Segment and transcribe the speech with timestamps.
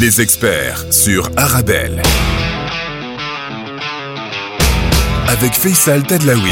[0.00, 2.02] Les experts sur Arabelle.
[5.28, 6.50] Avec Faisal Tadlaoui.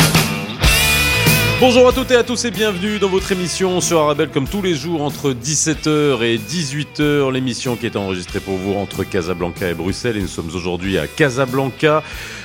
[1.59, 4.63] Bonjour à toutes et à tous et bienvenue dans votre émission sur Arabelle comme tous
[4.63, 7.33] les jours entre 17h et 18h.
[7.33, 11.09] L'émission qui est enregistrée pour vous entre Casablanca et Bruxelles et nous sommes aujourd'hui à
[11.09, 12.05] Casablanca.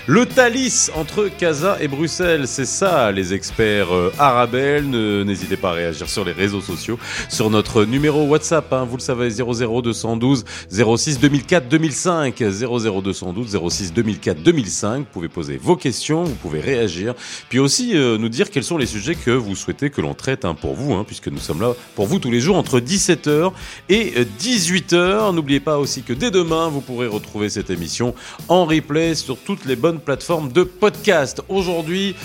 [0.09, 4.89] Le Thalys entre Casa et Bruxelles, c'est ça les experts euh, Arabelle.
[4.89, 6.97] N'hésitez pas à réagir sur les réseaux sociaux,
[7.27, 14.41] sur notre numéro WhatsApp, hein, vous le savez 00212 06 2004 2005 00212 06 2004
[14.41, 14.99] 2005.
[14.99, 17.13] Vous pouvez poser vos questions, vous pouvez réagir,
[17.49, 20.45] puis aussi euh, nous dire quels sont les sujets que vous souhaitez que l'on traite
[20.45, 23.51] hein, pour vous, hein, puisque nous sommes là pour vous tous les jours entre 17h
[23.89, 25.35] et 18h.
[25.35, 28.15] N'oubliez pas aussi que dès demain, vous pourrez retrouver cette émission
[28.47, 31.41] en replay sur toutes les bonnes plateformes de podcast.
[31.49, 32.15] Aujourd'hui,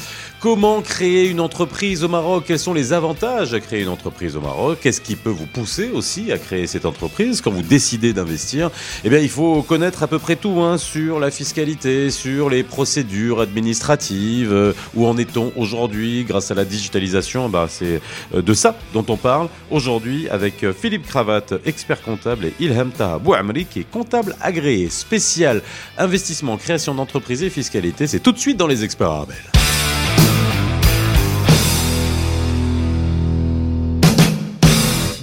[0.42, 2.42] Comment créer une entreprise au Maroc?
[2.48, 4.80] Quels sont les avantages à créer une entreprise au Maroc?
[4.82, 7.40] Qu'est-ce qui peut vous pousser aussi à créer cette entreprise?
[7.40, 8.72] Quand vous décidez d'investir
[9.04, 12.64] Eh bien, il faut connaître à peu près tout hein, sur la fiscalité, sur les
[12.64, 14.52] procédures administratives.
[14.52, 17.48] Euh, où en est-on aujourd'hui grâce à la digitalisation?
[17.48, 18.00] Bah, C'est
[18.34, 22.90] euh, de ça dont on parle aujourd'hui avec euh, Philippe Cravate, expert comptable, et Ilham
[22.90, 25.62] Taha Bouamri, qui est comptable agréé spécial
[25.98, 28.08] investissement, création d'entreprise et fiscalité.
[28.08, 29.61] C'est tout de suite dans les experts Arabel.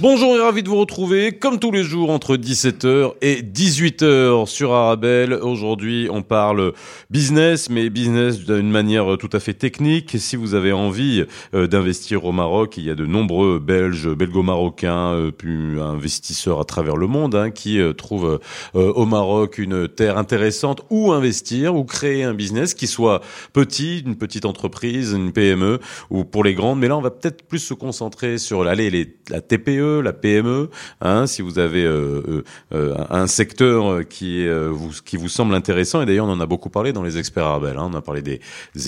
[0.02, 4.72] Bonjour et ravi de vous retrouver comme tous les jours entre 17h et 18h sur
[4.72, 5.34] Arabelle.
[5.34, 6.72] Aujourd'hui, on parle
[7.10, 10.16] business, mais business d'une manière tout à fait technique.
[10.18, 15.12] Si vous avez envie euh, d'investir au Maroc, il y a de nombreux Belges, belgo-marocains,
[15.12, 18.40] euh, puis investisseurs à travers le monde hein, qui euh, trouvent
[18.72, 23.20] au Maroc une terre intéressante où investir, ou créer un business qui soit
[23.52, 25.78] petit, une petite entreprise, une PME,
[26.08, 26.78] ou pour les grandes.
[26.78, 30.70] Mais là, on va peut-être plus se concentrer sur allez, les, la TPE la PME,
[31.00, 36.02] hein, si vous avez euh, euh, euh, un secteur qui, vous, qui vous semble intéressant,
[36.02, 38.22] et d'ailleurs on en a beaucoup parlé dans les experts Arabel, hein, on a parlé
[38.22, 38.40] des,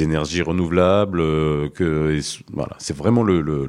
[0.03, 1.19] énergies renouvelables,
[1.71, 2.21] que
[2.53, 3.67] voilà, c'est vraiment le, le,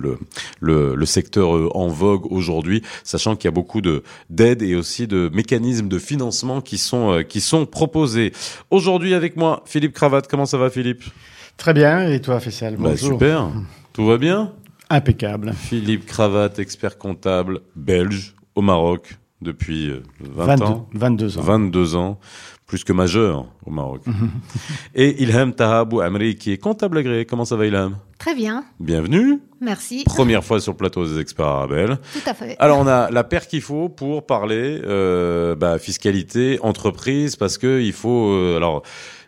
[0.59, 5.07] le, le, secteur en vogue aujourd'hui, sachant qu'il y a beaucoup de d'aides et aussi
[5.07, 8.31] de mécanismes de financement qui sont, qui sont proposés.
[8.71, 11.03] Aujourd'hui avec moi, Philippe Cravate, comment ça va Philippe?
[11.57, 13.49] Très bien, et toi Fessal bah, Super,
[13.93, 14.53] tout va bien?
[14.89, 15.53] Impeccable.
[15.53, 20.89] Philippe Cravate, expert comptable belge au Maroc depuis 20 euh, ans.
[20.93, 21.41] 22 ans.
[21.41, 22.19] 22 ans,
[22.65, 24.01] plus que majeur au Maroc.
[24.95, 27.25] Et Ilham Tahabou Amri, qui est comptable agréé.
[27.25, 27.97] Comment ça va, Ilham?
[28.17, 28.63] Très bien.
[28.79, 29.39] Bienvenue.
[29.59, 30.03] Merci.
[30.05, 31.97] Première fois sur le plateau des experts arabes.
[32.13, 32.55] Tout à fait.
[32.59, 37.81] Alors, on a la paire qu'il faut pour parler euh, bah, fiscalité, entreprise, parce que
[37.81, 38.31] il faut...
[38.31, 38.83] Euh, alors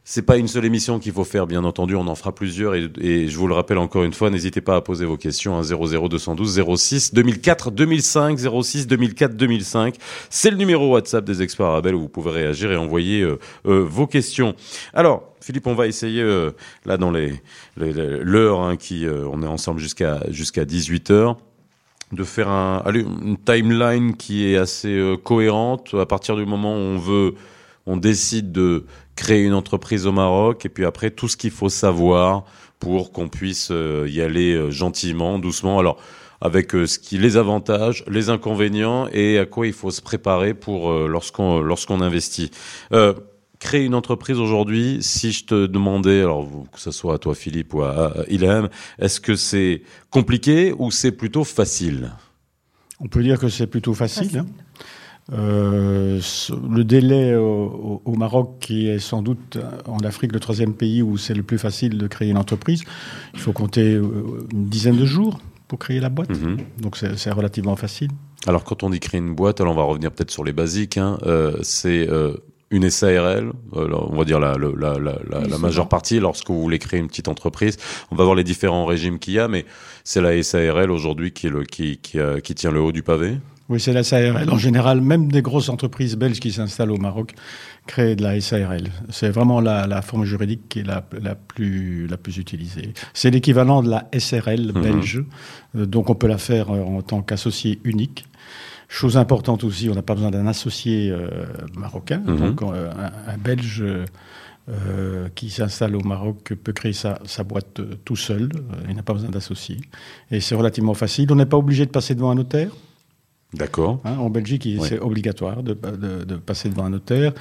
[0.07, 1.95] c'est pas une seule émission qu'il faut faire, bien entendu.
[1.95, 4.81] On en fera plusieurs et, je vous le rappelle encore une fois, n'hésitez pas à
[4.81, 9.95] poser vos questions à 00212 06 2004 2005 06 2004 2005.
[10.29, 13.83] C'est le numéro WhatsApp des experts Arabel où vous pouvez réagir et envoyer euh, euh,
[13.83, 14.55] vos questions.
[14.93, 16.51] Alors, Philippe, on va essayer euh,
[16.85, 17.41] là dans les
[17.75, 21.35] l'heure hein, qui on est ensemble jusqu'à jusqu'à 18 h
[22.11, 26.79] de faire un, allez, une timeline qui est assez cohérente à partir du moment où
[26.79, 27.33] on veut
[27.85, 31.69] on décide de créer une entreprise au Maroc et puis après tout ce qu'il faut
[31.69, 32.45] savoir
[32.79, 35.79] pour qu'on puisse euh, y aller euh, gentiment, doucement.
[35.79, 35.97] Alors
[36.41, 40.53] avec euh, ce qui les avantages, les inconvénients et à quoi il faut se préparer
[40.53, 42.51] pour lorsqu'on lorsqu'on investit.
[43.59, 47.73] créer une entreprise aujourd'hui, si je te demandais, alors que ce soit à toi Philippe
[47.73, 52.11] ou à, Ilham, est-ce que c'est compliqué ou c'est plutôt facile?
[52.99, 54.39] On peut dire que c'est plutôt facile.
[54.39, 54.64] Hein.
[55.33, 56.21] Euh,
[56.71, 61.33] le délai au, Maroc, qui est sans doute en Afrique le troisième pays où c'est
[61.33, 62.83] le plus facile de créer une entreprise,
[63.33, 64.03] il faut compter euh,
[64.53, 66.29] une dizaine de jours pour créer la boîte.
[66.29, 66.57] Mhm.
[66.79, 68.11] Donc c'est relativement facile.
[68.45, 70.97] Alors quand on dit créer une boîte, alors on va revenir peut-être sur les basiques.
[70.97, 72.07] Hein, euh, c'est
[72.69, 76.99] une SARL, on va dire la, la, la, la majeure partie, lorsque vous voulez créer
[76.99, 77.77] une petite entreprise.
[78.11, 79.65] On va voir les différents régimes qu'il y a, mais
[80.03, 83.37] c'est la SARL aujourd'hui qui, est le, qui, qui, qui tient le haut du pavé
[83.67, 84.49] oui, c'est la SARL.
[84.51, 87.33] En général, même des grosses entreprises belges qui s'installent au Maroc
[87.87, 88.89] créent de la SARL.
[89.09, 92.93] C'est vraiment la, forme juridique qui est la, plus, la plus utilisée.
[93.13, 94.81] C'est l'équivalent de la SRL mhm.
[94.81, 95.23] belge,
[95.75, 98.25] euh, donc on peut la faire euh, en tant qu'associé unique.
[98.87, 101.27] Chose importante aussi, on n'a pas besoin d'un associé euh,
[101.75, 102.21] marocain.
[102.25, 102.37] Mhm.
[102.37, 103.83] Donc un, Belge
[105.35, 108.49] qui s'installe au Maroc peut créer sa, sa boîte tout seul.
[108.89, 109.77] il n'a pas besoin d'associé.
[110.31, 111.31] Et c'est relativement facile.
[111.31, 112.69] On n'est pas obligé de passer devant un notaire.
[113.53, 114.01] D'accord.
[114.03, 117.33] Hein, en Belgique, c'est obligatoire de, de, passer devant un notaire.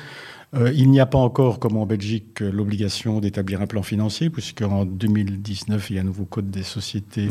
[0.57, 4.85] Euh, il n'y a pas encore, comme en Belgique, l'obligation d'établir un plan financier, puisqu'en
[4.85, 7.29] 2019, il y a un nouveau code des sociétés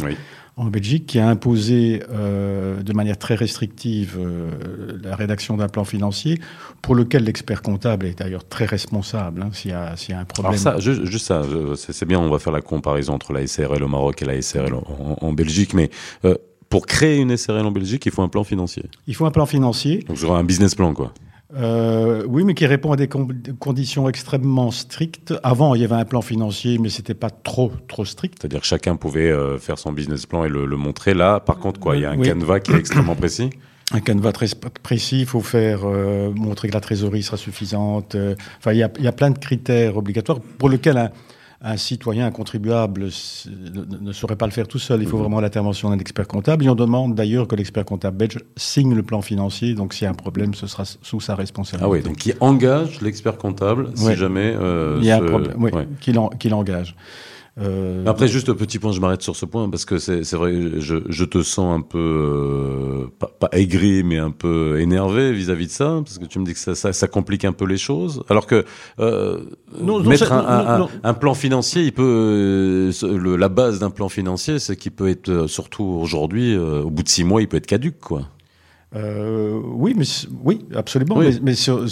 [0.58, 5.86] en Belgique qui a imposé euh, de manière très restrictive euh, la rédaction d'un plan
[5.86, 6.42] financier,
[6.82, 10.60] pour lequel l'expert comptable est d'ailleurs très responsable hein, s'il y, y, a un problème.
[10.60, 11.44] Alors ça, juste, ça,
[11.76, 14.74] c'est bien, on va faire la comparaison entre la SRL au Maroc et la SRL
[14.74, 15.90] en, en Belgique, mais
[16.74, 18.86] pour créer une SRL en Belgique, il faut un plan financier.
[19.06, 20.04] Il faut un plan financier.
[20.08, 21.14] Donc, vous un business plan, quoi.
[21.56, 25.36] Euh, oui, mais qui répond à des conditions extrêmement strictes.
[25.44, 28.40] Avant, il y avait un plan financier, mais c'était pas trop trop strict.
[28.40, 31.14] C'est-à-dire que chacun pouvait euh, faire son business plan et le, montrer.
[31.14, 33.52] Là, par contre, quoi, il y a un canevas qui est extrêmement précis.
[33.92, 34.48] Un canevas très
[34.82, 35.20] précis.
[35.20, 38.18] Il faut faire euh, montrer que la trésorerie sera suffisante.
[38.58, 41.12] Enfin, il y, y, a, plein de critères obligatoires pour lesquels un,
[41.64, 43.10] un citoyen, un contribuable
[44.02, 45.02] ne saurait pas le faire tout seul.
[45.02, 45.24] Il faut mhm.
[45.24, 46.66] vraiment l'intervention d'un expert comptable.
[46.66, 49.74] Et on demande d'ailleurs que l'expert comptable belge signe le plan financier.
[49.74, 51.86] Donc s'il y a un problème, ce sera sous sa responsabilité.
[51.86, 54.54] Ah oui, donc qui engage l'expert comptable si jamais...
[54.60, 56.96] Euh, Il y a un problème, oui, qu'il engage.
[57.60, 60.54] Euh, Après, juste un petit point, je m'arrête sur ce point parce que c'est vrai,
[60.80, 65.68] je, je, te sens un peu euh, pas, pas, aigri, mais un peu énervé vis-à-vis
[65.68, 67.78] de ça, parce que tu me dis que ça, ça, ça complique un peu les
[67.78, 68.24] choses.
[68.30, 68.66] Alors que
[69.00, 69.44] euh,
[69.80, 74.92] mettre un, un, plan financier, il peut le, la base d'un plan financier, c'est qu'il
[74.92, 78.24] peut être surtout aujourd'hui, au bout de six mois, il peut être caduque, quoi.
[78.96, 80.06] Euh, oui, mais
[80.44, 81.18] oui, absolument.
[81.42, 81.86] Mais, sur,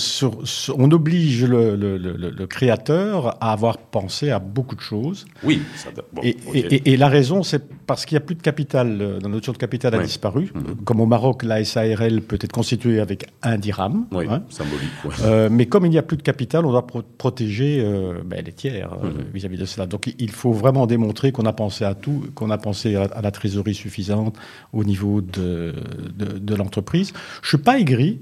[0.77, 5.25] on oblige le, le, le, le, créateur à avoir pensé à beaucoup de choses.
[5.43, 5.61] Oui.
[5.75, 9.01] Ça, bon, et, et, et, la raison, c'est parce qu'il n'y a plus de capital.
[9.01, 10.51] Euh, la notion de capital a disparu.
[10.53, 10.83] Mhm.
[10.85, 14.05] Comme au Maroc, la SARL peut être constituée avec un dirham.
[14.11, 14.43] Oui, hein.
[14.49, 14.89] symbolique.
[15.23, 16.85] Euh, mais comme il n'y a plus de capital, on doit
[17.17, 19.25] protéger euh, ben, les tiers mhm.
[19.33, 19.87] vis-à-vis de cela.
[19.87, 23.21] Donc il faut vraiment démontrer qu'on a pensé à tout, qu'on a pensé à, à,
[23.21, 24.37] la trésorerie suffisante
[24.71, 25.73] au niveau de,
[26.15, 28.21] de, de l'entreprise je suis pas aigri.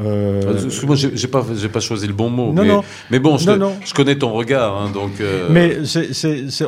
[0.00, 0.64] Euh...
[0.64, 2.52] Excuse-moi, j'ai pas, pas choisi le bon mot.
[2.52, 2.84] Non, mais, non.
[3.10, 3.50] mais bon, je,
[3.84, 5.20] je connais ton regard, hein, donc.
[5.20, 5.48] Euh...
[5.50, 5.78] Mais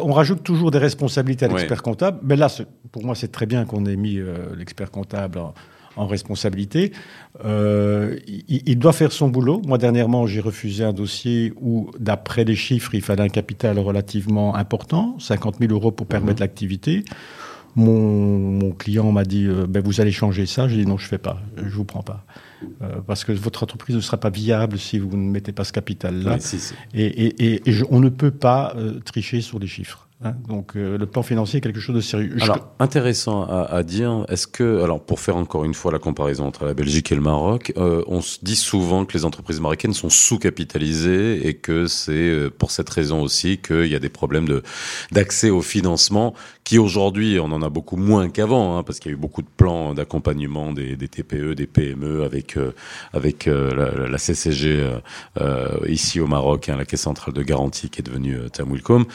[0.00, 2.18] on rajoute toujours des responsabilités à l'expert comptable.
[2.22, 2.48] Mais là,
[2.92, 5.54] pour moi, c'est très bien qu'on ait mis euh, l'expert comptable en,
[5.96, 6.92] en responsabilité.
[7.44, 9.60] Euh, il, il, doit faire son boulot.
[9.66, 14.54] Moi, dernièrement, j'ai refusé un dossier où, d'après les chiffres, il fallait un capital relativement
[14.54, 16.44] important, 50 000 euros pour permettre mmh.
[16.44, 17.04] l'activité.
[17.76, 20.66] Mon, client m'a dit euh, ben, vous allez changer ça.
[20.66, 22.24] J'ai dit non, je fais pas, je vous prends pas.
[22.82, 25.72] Euh, parce que votre entreprise ne sera pas viable si vous ne mettez pas ce
[25.72, 26.38] capital-là.
[26.94, 30.06] Et, on ne peut pas euh, tricher sur les chiffres.
[30.24, 30.32] Hein.
[30.48, 32.38] donc euh, le plan financier est quelque chose de sérieux.
[32.40, 34.24] Alors intéressant à, dire.
[34.30, 37.20] Est-ce que alors pour faire encore une fois la comparaison entre la Belgique et le
[37.20, 42.12] Maroc, euh, on se dit souvent que les entreprises marocaines sont sous-capitalisées et que c'est
[42.12, 44.62] euh, pour cette raison aussi qu'il y a des problèmes de
[45.12, 46.32] d'accès au financement
[46.66, 49.40] qui aujourd'hui on en a beaucoup moins qu'avant hein, parce qu'il y a eu beaucoup
[49.40, 52.58] de plans d'accompagnement des, des, TPE, des PME avec
[53.14, 54.84] avec la, la, CCG
[55.86, 59.06] ici au Maroc, hein, la Caisse centrale de garantie qui est devenue Tamwilcom,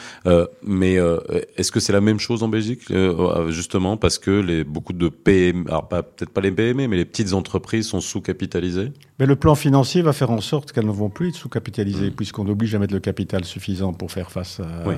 [0.64, 1.18] mais euh,
[1.56, 5.08] est-ce que c'est la même chose en Belgique, euh, justement, parce que les, beaucoup de
[5.08, 8.92] PME, alors peut-être pas les PME, mais les petites entreprises sont sous-capitalisées?
[9.18, 12.14] Mais le plan financier va faire en sorte qu'elles ne vont plus être sous-capitalisées, mmh.
[12.14, 14.90] puisqu'on oblige à mettre le capital suffisant pour faire face à,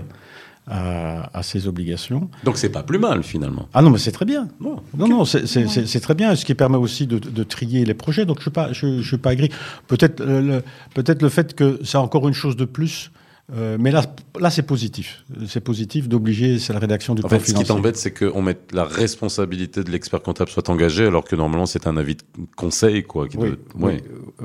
[1.43, 2.31] ces obligations.
[2.45, 3.69] Donc c'est pas plus mal finalement.
[3.75, 4.49] Ah non, mais c'est très bien.
[4.61, 8.25] non, non, c'est très bien, ce qui permet aussi de, trier les projets.
[8.25, 9.51] Donc je ne suis, je, je suis pas agri.
[9.87, 10.63] Peut-être le,
[10.95, 13.11] peut le fait que c'est encore une chose de plus
[13.53, 14.03] euh, mais là,
[14.41, 15.23] là c'est positif.
[15.47, 18.73] C'est positif d'obliger, c'est la rédaction du en fait, Ce qui t'embête, c'est qu'on mette
[18.73, 22.23] la responsabilité de l'expert comptable soit engagée, alors que normalement c'est un avis de
[22.57, 23.29] conseil, quoi.
[23.29, 23.93] Qui oui, oui,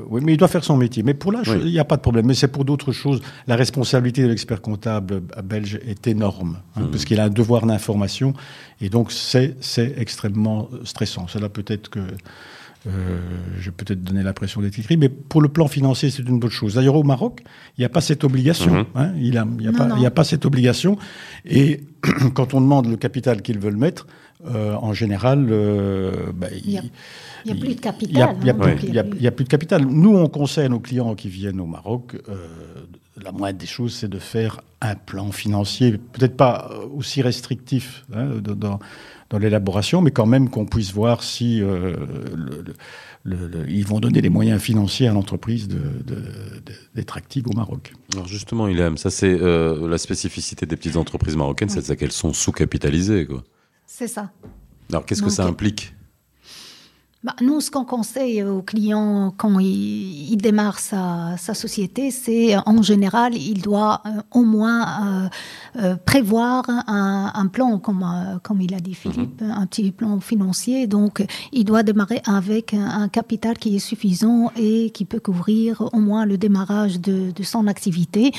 [0.06, 1.02] oui, mais il doit faire son métier.
[1.02, 2.26] Mais pour là, il n'y a pas de problème.
[2.26, 3.22] Mais c'est pour d'autres choses.
[3.46, 6.90] La responsabilité de l'expert comptable belge est énorme, hein, mmh.
[6.90, 8.34] parce qu'il a un devoir d'information,
[8.82, 9.54] et donc c'est
[9.96, 11.26] extrêmement stressant.
[11.26, 12.00] Cela peut-être que
[12.86, 13.20] euh,
[13.58, 16.50] je vais peut-être donner l'impression d'être écrit, mais pour le plan financier, c'est une bonne
[16.50, 16.74] chose.
[16.74, 17.42] D'ailleurs, au Maroc,
[17.76, 18.72] il n'y a pas cette obligation.
[18.72, 18.86] Mhm.
[18.94, 20.96] Hein, il n'y a, y a, pas, a, pas cette obligation.
[21.44, 21.80] Et
[22.34, 24.06] quand on demande le capital qu'ils veulent mettre,
[24.46, 28.36] euh, en général, euh, bah, il n'y a, a, plus de capital.
[28.40, 29.84] Il n'y a, a, plus de capital.
[29.84, 32.46] Nous, on conseille nos clients qui viennent au Maroc, euh,
[33.22, 38.28] la moindre des choses, c'est de faire un plan financier, peut-être pas aussi restrictif hein,
[38.42, 38.78] dans,
[39.30, 41.94] dans l'élaboration, mais quand même qu'on puisse voir si euh,
[43.68, 45.68] ils vont donner les moyens financiers à l'entreprise
[46.94, 47.92] d'être active au Maroc.
[48.12, 48.96] Alors justement, il aime.
[48.96, 53.28] Ça, c'est euh, la spécificité des petites entreprises marocaines, c'est qu'elles sont sous-capitalisées.
[53.86, 54.32] C'est ça.
[54.90, 55.94] Alors qu'est-ce que ça implique?
[57.22, 63.34] Bah, nous, ce qu'on conseille aux clients quand il, démarre sa, société, c'est en général,
[63.34, 65.28] il doit euh, au moins euh,
[65.82, 68.06] euh, prévoir un, plan, comme,
[68.42, 69.50] comme il a dit Philippe, mhm.
[69.50, 70.86] un petit plan financier.
[70.86, 71.22] Donc,
[71.52, 76.24] il doit démarrer avec un, capital qui est suffisant et qui peut couvrir au moins
[76.24, 78.32] le démarrage de, de son activité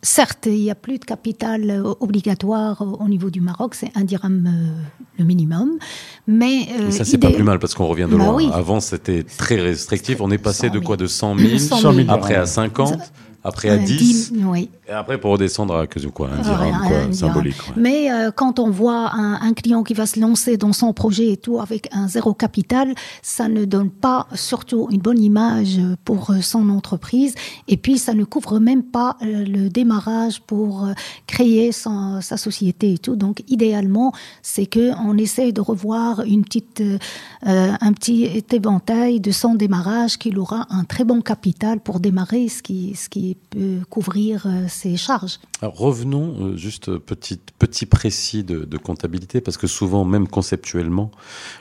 [0.00, 4.04] Certes, il n'y a plus de capital euh, obligatoire au niveau du Maroc, c'est un
[4.04, 4.82] dirham euh,
[5.18, 5.72] le minimum.
[6.28, 8.50] Mais euh, ça, c'est pas plus mal parce qu'on revient de bah loin.
[8.52, 10.20] Avant, c'était très restrictif.
[10.20, 10.96] On est passé de quoi?
[10.96, 13.12] De 100 000, après à 50
[13.44, 14.68] après à 10, oui.
[14.88, 17.56] et après pour redescendre à quoi, un dirham, quoi, symbolique.
[17.76, 21.36] Mais euh, quand on voit un, client qui va se lancer dans son projet et
[21.36, 26.40] tout avec un zéro capital, ça ne donne pas surtout une bonne image pour euh,
[26.40, 27.34] son entreprise.
[27.68, 30.88] Et puis ça ne couvre même pas euh, le démarrage pour
[31.26, 33.16] créer sa société et tout.
[33.16, 36.82] Donc idéalement, c'est que on essaye de revoir une petite,
[37.42, 42.62] un petit éventail de son démarrage qu'il aura un très bon capital pour démarrer, ce
[42.62, 45.38] qui, ce qui peut couvrir euh, ses charges.
[45.62, 51.10] revenons euh, juste petit, petit précis de, comptabilité, parce que souvent, même conceptuellement,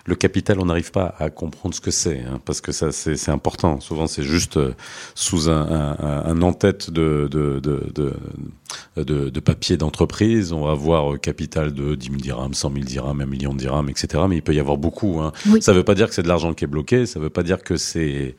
[0.06, 3.30] le capital, on n'arrive pas à comprendre ce que c'est, hein, parce que ça, c'est
[3.30, 3.80] important.
[3.80, 4.74] Souvent, c'est juste euh,
[5.16, 10.54] sous un, en-tête de, de, de, de, papier d'entreprise.
[10.54, 13.90] On va avoir capital de 10 000 dirhams, 100 000 dirhams, 1 million de dirhams,
[13.90, 14.24] etc.
[14.30, 15.20] Mais il peut y avoir beaucoup.
[15.22, 15.32] Hein.
[15.62, 17.30] Ça ne veut pas dire que c'est de l'argent qui est bloqué, ça ne veut
[17.30, 18.36] pas dire que c'est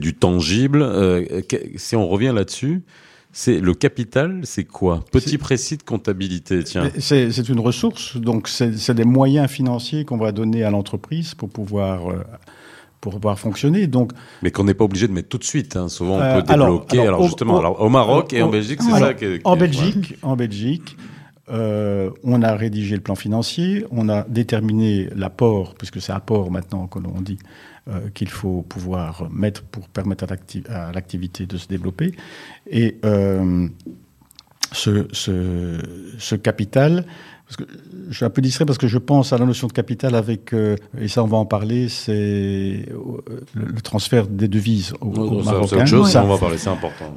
[0.00, 0.86] du tangible.
[1.76, 2.69] si on revient là-dessus,
[3.32, 5.04] c'est le capital, c'est quoi?
[5.12, 6.90] Petit précis de comptabilité, tiens.
[6.98, 12.10] C'est une ressource, donc c'est des moyens financiers qu'on va donner à l'entreprise pour pouvoir
[12.10, 12.24] euh,
[13.00, 13.86] pour pouvoir fonctionner.
[13.86, 14.12] Donc,
[14.42, 15.76] mais qu'on n'est pas obligé de mettre tout de suite.
[15.76, 15.88] Hein.
[15.88, 17.00] Souvent, on euh, peut débloquer.
[17.00, 19.14] Alors, justement, au, alors, au Maroc et en Belgique, c'est ça.
[19.14, 20.96] Qui en, Belgique, en Belgique,
[21.50, 26.86] euh, on a rédigé le plan financier, on a déterminé l'apport, puisque c'est apport maintenant
[26.86, 27.38] que l'on dit,
[27.88, 30.24] euh, qu'il faut pouvoir mettre pour permettre
[30.68, 32.14] à l'activité de se développer.
[32.70, 33.68] Et euh,
[34.72, 37.06] ce, ce, capital,
[37.46, 37.64] parce que
[38.10, 40.52] je suis un peu distrait parce que je pense à la notion de capital avec,
[40.52, 42.86] et ça on va en parler, c'est
[43.54, 45.86] le, transfert des devises aux, aux Marocains.
[46.04, 47.14] Ça, on va parler, c'est important.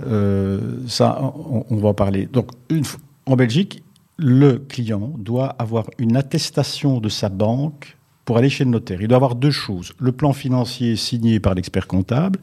[0.87, 1.33] ça,
[1.69, 2.25] on, va en parler.
[2.25, 2.83] Donc, une,
[3.25, 3.83] en Belgique,
[4.17, 9.01] le client doit avoir une attestation de sa banque pour aller chez le notaire.
[9.01, 9.93] Il doit avoir deux choses.
[9.99, 12.39] Le plan financier signé par l'expert comptable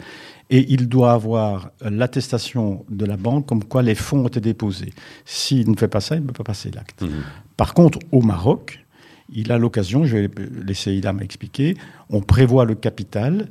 [0.50, 4.92] et il doit avoir l'attestation de la banque comme quoi les fonds ont été déposés.
[5.24, 7.02] S'il ne fait pas ça, il ne peut pas passer l'acte.
[7.02, 7.08] Mmh.
[7.56, 8.84] Par contre, au Maroc,
[9.32, 10.30] il a l'occasion, je vais
[10.66, 11.76] laisser Ida m'expliquer,
[12.08, 13.48] on prévoit le capital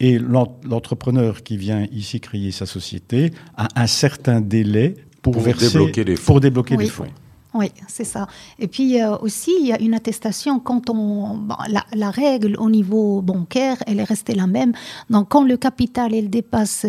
[0.00, 6.04] et l'entrepreneur qui vient ici créer sa société a un certain délai pour, verser, débloquer
[6.04, 6.26] les fonds.
[6.26, 7.06] Pour débloquer les fonds.
[7.54, 8.26] Oui, c'est ça.
[8.58, 11.46] Et puis euh, aussi, il y a une attestation quand on.
[11.92, 14.72] la, règle au niveau bancaire, elle est restée la même.
[15.08, 16.84] Donc, quand le capital, il dépasse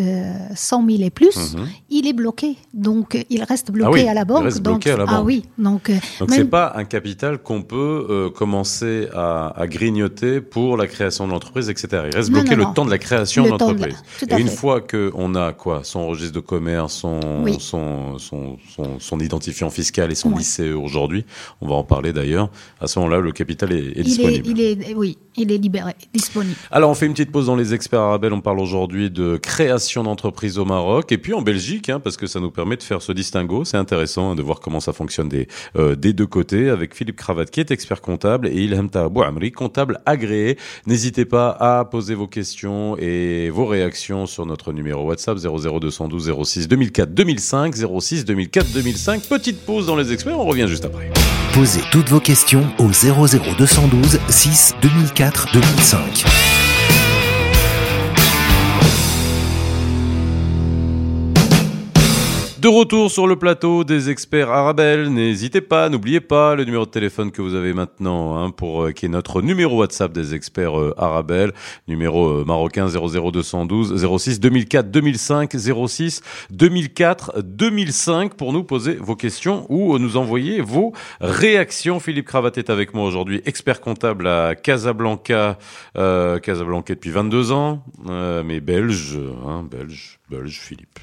[0.54, 1.68] 100 euh, 000 et plus, mhm.
[1.90, 2.56] il est bloqué.
[2.74, 4.40] Donc, il reste bloqué ah à la banque.
[4.40, 5.14] Il reste bloqué à la banque.
[5.16, 5.44] Ah oui.
[5.56, 11.26] Donc, euh, donc c'est pas un capital qu'on peut commencer à, grignoter pour la création
[11.28, 12.04] de l'entreprise, etc.
[12.10, 14.02] Il reste bloqué le temps de la création de l'entreprise.
[14.28, 17.20] Et une fois qu'on a quoi Son registre de commerce, son,
[17.60, 18.58] son, son,
[18.98, 21.24] son, identifiant fiscal et son lycée aujourd'hui.
[21.60, 22.50] On va en parler d'ailleurs.
[22.80, 24.46] À ce moment-là, le capital est, disponible.
[24.48, 26.56] il est, oui, il est libéré, disponible.
[26.70, 28.26] Alors, on fait une petite pause dans les experts arabes.
[28.32, 32.26] On parle aujourd'hui de création d'entreprises au Maroc et puis en Belgique, hein, parce que
[32.26, 33.64] ça nous permet de faire ce distinguo.
[33.64, 37.16] C'est intéressant hein, de voir comment ça fonctionne des, euh, des deux côtés avec Philippe
[37.16, 40.58] Cravat qui est expert comptable et Ilham Tahabou Amri, comptable agréé.
[40.86, 46.68] N'hésitez pas à poser vos questions et vos réactions sur notre numéro WhatsApp 00212 06
[46.68, 49.22] 2004 2005 06 2004 2005.
[49.28, 50.38] Petite pause dans les experts.
[50.46, 51.10] On revient juste après.
[51.54, 56.24] Posez toutes vos questions au 00212 6 2004 2005.
[62.58, 66.90] De retour sur le plateau des experts Arabel, n'hésitez pas, n'oubliez pas le numéro de
[66.90, 70.80] téléphone que vous avez maintenant, hein, pour euh, qui est notre numéro WhatsApp des experts
[70.80, 71.52] euh, Arabel,
[71.86, 75.54] numéro euh, marocain 00212 06 2004 2005
[75.86, 82.00] 06 2004 2005 pour nous poser vos questions ou nous envoyer vos réactions.
[82.00, 85.58] Philippe Cravat est avec moi aujourd'hui, expert comptable à Casablanca,
[85.94, 90.98] Casablanca depuis 22 ans, mais belge, hein, belge, belge Philippe.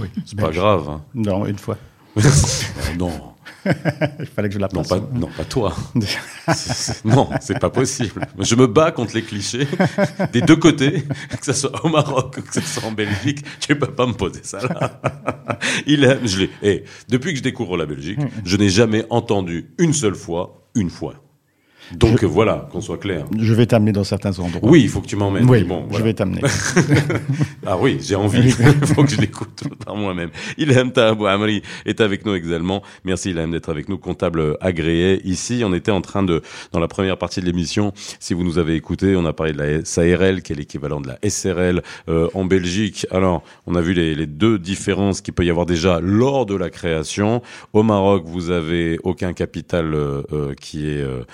[0.00, 0.88] Oui, c'est pas grave.
[0.88, 1.02] Hein.
[1.14, 1.76] Non, une fois.
[2.98, 3.12] non.
[4.20, 4.68] Il fallait que je la.
[4.72, 5.74] Non, pas, non, pas toi.
[7.04, 8.26] non, c'est pas possible.
[8.38, 9.66] Je me bats contre les clichés
[10.32, 11.02] des deux côtés,
[11.38, 13.44] que ce soit au Maroc ou que ce soit en Belgique.
[13.60, 15.00] Tu peux pas me poser ça là.
[15.86, 16.50] Il je l'ai.
[16.62, 20.90] Et depuis que je découvre la Belgique, je n'ai jamais entendu une seule fois, une
[20.90, 21.14] fois.
[21.92, 23.26] Donc euh, voilà, qu'on soit clair.
[23.38, 24.68] Je vais t'amener dans certains endroits.
[24.70, 25.48] Oui, il faut que tu m'emmènes.
[25.48, 26.04] Oui, bon, je voilà.
[26.04, 26.42] vais t'amener.
[27.68, 28.38] Ah oui, j'ai envie.
[28.82, 30.30] Il faut que je l'écoute par moi-même.
[30.56, 32.80] Ilham Tahabou Amri est avec nous également.
[33.04, 35.20] Merci Ilham d'être avec nous, comptable agréé.
[35.26, 38.58] Ici, on était en train de, dans la première partie de l'émission, si vous nous
[38.58, 42.28] avez écouté, on a parlé de la SARL, qui est l'équivalent de la SRL euh,
[42.34, 43.06] en Belgique.
[43.10, 46.54] Alors, on a vu les, les deux différences qu'il peut y avoir déjà lors de
[46.54, 47.42] la création.
[47.72, 51.24] Au Maroc, vous avez aucun capital euh, euh, qui est euh,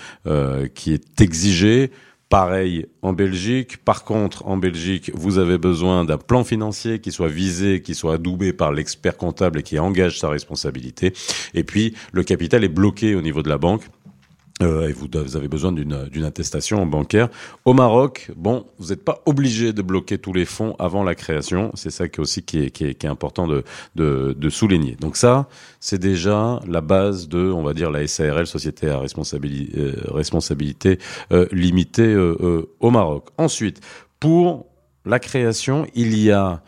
[0.42, 1.90] euh, qui est exigé.
[2.28, 3.76] Pareil en Belgique.
[3.84, 8.14] Par contre, en Belgique, vous avez besoin d'un plan financier qui soit visé, qui soit
[8.14, 11.12] adoubé par l'expert comptable et qui engage sa responsabilité.
[11.52, 13.82] Et puis, le capital est bloqué au niveau de la banque.
[14.62, 17.28] Euh, et vous, avez besoin d'une attestation bancaire.
[17.64, 21.70] Au Maroc, bon, vous n'êtes pas obligé de bloquer tous les fonds avant la création.
[21.74, 23.64] C'est ça qui est aussi qui est, qui est, important de,
[23.96, 24.96] de, de souligner.
[24.96, 25.48] Donc ça,
[25.80, 30.98] c'est déjà la base de, on va dire, la SARL, Société à responsabilité, euh, responsabilité
[31.50, 33.28] limitée euh, euh, au Maroc.
[33.38, 33.80] Ensuite,
[34.20, 34.66] pour
[35.04, 36.62] la création, il y a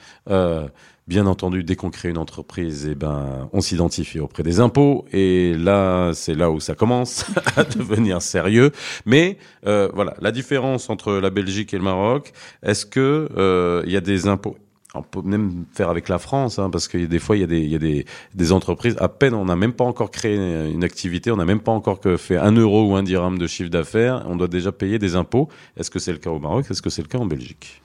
[1.06, 5.52] Bien entendu, dès qu'on crée une entreprise, eh ben, on s'identifie auprès des impôts, et
[5.52, 8.70] là, c'est là où ça commence à devenir sérieux.
[9.04, 12.32] Mais euh, voilà, la différence entre la Belgique et le Maroc,
[12.62, 14.56] est-ce que euh, il y a des impôts?
[14.94, 17.48] On peut même faire avec la France, hein, parce que des fois, il y a,
[17.48, 20.84] des, il y a des, entreprises, à peine on n'a même pas encore créé une
[20.84, 24.24] activité, on n'a même pas encore fait un euro ou un dirham de chiffre d'affaires,
[24.26, 25.50] on doit déjà payer des impôts.
[25.76, 26.64] Est-ce que c'est le cas au Maroc?
[26.70, 27.82] Est-ce que c'est le cas en Belgique?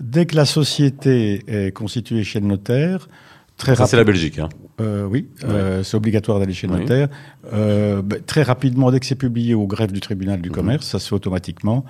[0.00, 3.08] Dès que la société est constituée chez le notaire,
[3.56, 4.38] très Ça, c'est la Belgique.
[4.38, 4.48] Hein.
[4.80, 6.80] Euh, oui, euh, c'est obligatoire d'aller chez le Oui.
[6.80, 7.08] notaire.
[7.54, 10.54] Euh, bah, très rapidement, dès que c'est publié au greffe du tribunal du Mhm.
[10.54, 11.86] commerce, ça se fait automatiquement.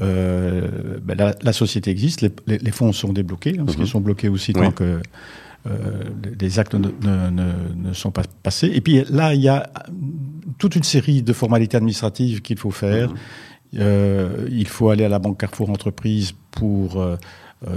[0.00, 3.82] Euh, bah, la, la société existe, les, les- les fonds sont débloqués, hein, parce Mhm.
[3.84, 4.62] qu'ils sont bloqués aussi Oui.
[4.62, 5.00] tant que
[5.66, 6.04] euh,
[6.40, 8.70] les actes ne, ne- ne- ne sont pas passés.
[8.72, 9.70] Et puis là, il y a
[10.56, 13.10] toute une série de formalités administratives qu'il faut faire.
[13.10, 13.16] Mhm.
[13.80, 17.06] Euh, il faut aller à la banque Carrefour Entreprise pour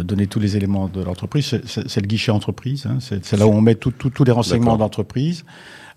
[0.04, 1.60] donner tous les éléments de l'entreprise.
[1.66, 2.86] C'est- le guichet entreprise.
[2.86, 3.00] hein.
[3.00, 5.44] C'est là où on met tous les renseignements d'entreprise.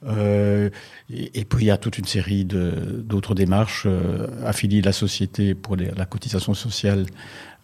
[0.07, 0.69] Euh,
[1.09, 3.85] et, et puis il y a toute une série d'autres démarches.
[3.87, 7.07] Euh, affilier la société pour les- la cotisation sociale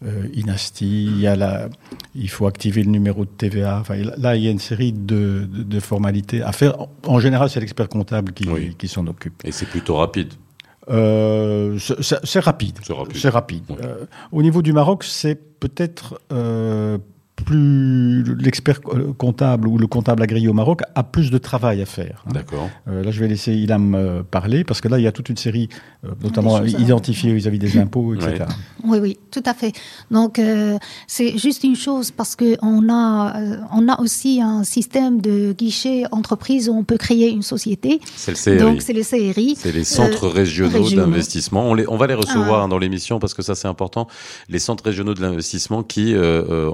[0.05, 1.05] euh, INASTI.
[1.07, 1.69] Il, y a la,
[2.15, 3.79] il faut activer le numéro de TVA.
[3.81, 6.81] Enfin, là, il y a une série de, de- de formalités à faire.
[6.81, 8.75] En, en général, c'est l'expert comptable qui, Oui.
[8.79, 9.35] qui s'en occupe.
[9.45, 10.33] Et c'est plutôt rapide.
[10.91, 12.79] Euh, c'est- rapide.
[12.83, 13.27] C'est rapide.
[13.27, 13.71] Rapide.
[13.71, 13.77] Ouais.
[13.85, 16.99] Euh, au niveau du Maroc, c'est peut-être euh,
[17.43, 21.87] plus l'expert euh, comptable ou le comptable agréé au Maroc a plus de travail à
[21.87, 22.23] faire.
[22.27, 22.31] hein.
[22.33, 22.69] D'accord.
[22.89, 25.29] Euh, là, je vais laisser Ilham euh, parler parce que là, il y a toute
[25.29, 25.69] une série,
[26.05, 28.45] euh, notamment identifiées vis-à-vis des impôts, etc.
[28.85, 29.73] Oui, oui, tout à fait.
[30.11, 34.65] Donc, euh, c'est juste une chose parce que on a, euh, on a aussi un
[34.65, 38.01] système de guichet entreprise où on peut créer une société.
[38.17, 38.65] C'est le CRI.
[38.65, 39.55] Donc, c'est le CRI.
[39.59, 41.07] C'est les centres régionaux, régionaux.
[41.07, 41.65] d'investissement.
[41.71, 42.69] On, les, on va les recevoir Ah.
[42.69, 44.07] dans l'émission parce que ça c'est important.
[44.49, 46.73] Les centres régionaux de l'investissement qui ont,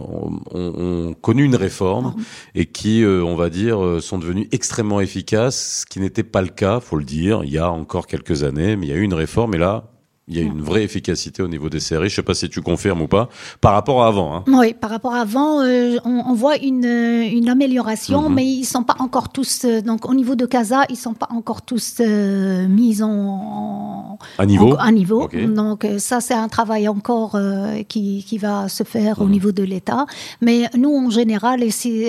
[0.59, 2.15] ont- ont connu une réforme
[2.55, 6.43] et qui, euh, on va dire, euh, sont devenus extrêmement efficaces, ce qui n'était pas
[6.43, 8.97] le cas, faut le dire, il y a encore quelques années, mais il y a
[8.97, 9.85] eu une réforme et là,
[10.29, 12.09] il y a une vraie efficacité au niveau des CRI.
[12.09, 13.29] Je sais pas si tu confirmes ou pas,
[13.61, 14.35] par rapport à avant.
[14.37, 14.45] Hein.
[14.47, 18.35] Oui, par rapport à avant, euh, on, on voit une, euh, une amélioration, Mhm.
[18.35, 19.63] mais ils sont pas encore tous.
[19.65, 24.19] euh, donc, au niveau de Casa, ils sont pas encore tous euh, mis en, en-
[24.39, 24.73] À niveau.
[24.73, 25.29] en- à niveau.
[25.55, 27.37] Donc, ça, c'est un travail encore
[27.89, 29.31] qui, qui va se faire au Mhm.
[29.31, 30.07] niveau de l'État.
[30.41, 31.61] Mais nous, en général,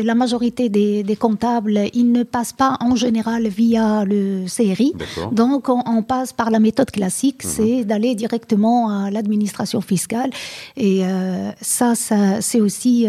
[0.03, 4.93] la majorité des, des comptables, ils ne passent pas en général via le CRI.
[5.32, 7.49] Donc, on, on passe par la méthode classique, Mhm.
[7.55, 10.30] c'est d'aller directement à l'administration fiscale.
[10.78, 13.08] Et euh, ça, ça c'est aussi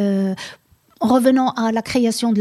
[1.03, 2.41] en revenant à la création de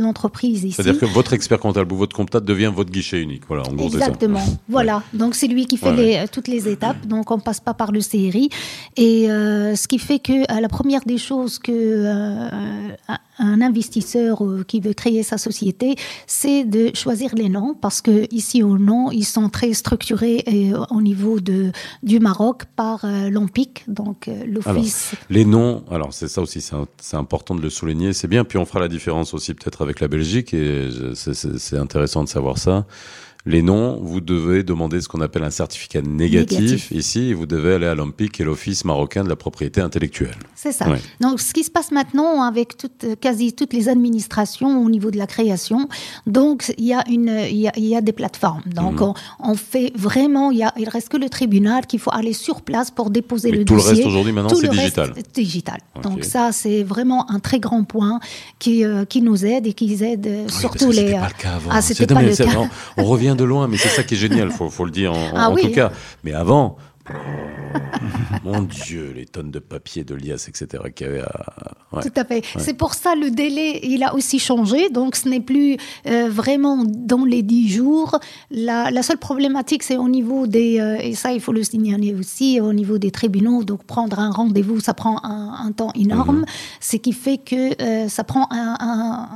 [0.00, 0.72] l'entreprise ici.
[0.72, 3.42] C'est-à-dire que votre expert comptable ou votre comptable devient votre guichet unique.
[3.46, 4.06] Voilà, en gros, c'est ça.
[4.06, 4.40] Exactement.
[4.68, 5.02] Voilà.
[5.14, 7.06] Donc c'est lui qui fait Ouais, les- euh, toutes les étapes.
[7.06, 8.50] Donc on passe pas par le CRI.
[8.96, 12.48] Et euh, ce qui fait que euh, la première des choses que euh,
[13.38, 15.94] un- investisseur qui veut créer sa société,
[16.26, 20.44] c'est de choisir les noms parce que ici au nom, ils sont très structurés
[20.90, 25.12] au niveau de du Maroc par l'OMPIC, donc l'office.
[25.30, 26.60] Les noms, alors c'est ça aussi,
[27.00, 30.00] c'est important de le souligner, c'est bien, puis on fera la différence aussi peut-être avec
[30.00, 32.86] la Belgique, et c'est intéressant de savoir ça.
[33.44, 36.90] Les noms, vous devez demander ce qu'on appelle un certificat négatif, Négatif.
[36.92, 40.36] ici, et vous devez aller à l'OMPIC, qui est l'Office marocain de la propriété intellectuelle.
[40.54, 40.86] C'est ça.
[41.20, 42.76] Donc, ce qui se passe maintenant avec
[43.20, 45.88] quasi toutes les administrations au niveau de la création,
[46.24, 48.62] donc il y a une, il y a, il y a des plateformes.
[48.66, 49.02] Donc, Mhm.
[49.02, 49.14] on,
[49.50, 52.62] on fait vraiment, il y a, il reste que le tribunal qu'il faut aller sur
[52.62, 53.94] place pour déposer Mais le tout le dossier.
[53.96, 55.12] reste aujourd'hui, maintenant, c'est digital.
[55.34, 55.78] digital.
[56.04, 58.20] Donc ça, c'est vraiment un très grand point
[58.60, 60.98] qui, euh, qui nous aide et qui aide euh, Oui, surtout les.
[60.98, 61.70] c'était pas le cas avant.
[61.72, 62.68] Ah, c'était pas le cas.
[62.96, 65.12] on revient vient de loin, mais c'est ça qui est génial, faut, faut le dire
[65.12, 65.62] en, Ah en oui.
[65.62, 65.90] tout cas.
[66.24, 66.76] Mais avant,
[68.44, 70.84] mon Dieu, les tonnes de papier, de liasses, etc.
[70.94, 71.72] qu'il y avait à...
[71.92, 72.02] ouais.
[72.02, 72.44] Tout à fait.
[72.58, 74.88] C'est pour ça le délai, il a aussi changé.
[74.90, 78.18] Donc, ce n'est plus euh, vraiment dans les dix jours.
[78.50, 82.14] La, la seule problématique, c'est au niveau des, euh, et ça, il faut le signaler
[82.14, 83.64] aussi, au niveau des tribunaux.
[83.64, 86.40] Donc, prendre un rendez-vous, ça prend un, un temps énorme.
[86.40, 86.46] Mhm.
[86.80, 89.28] Ce qui fait que euh, ça prend un, un-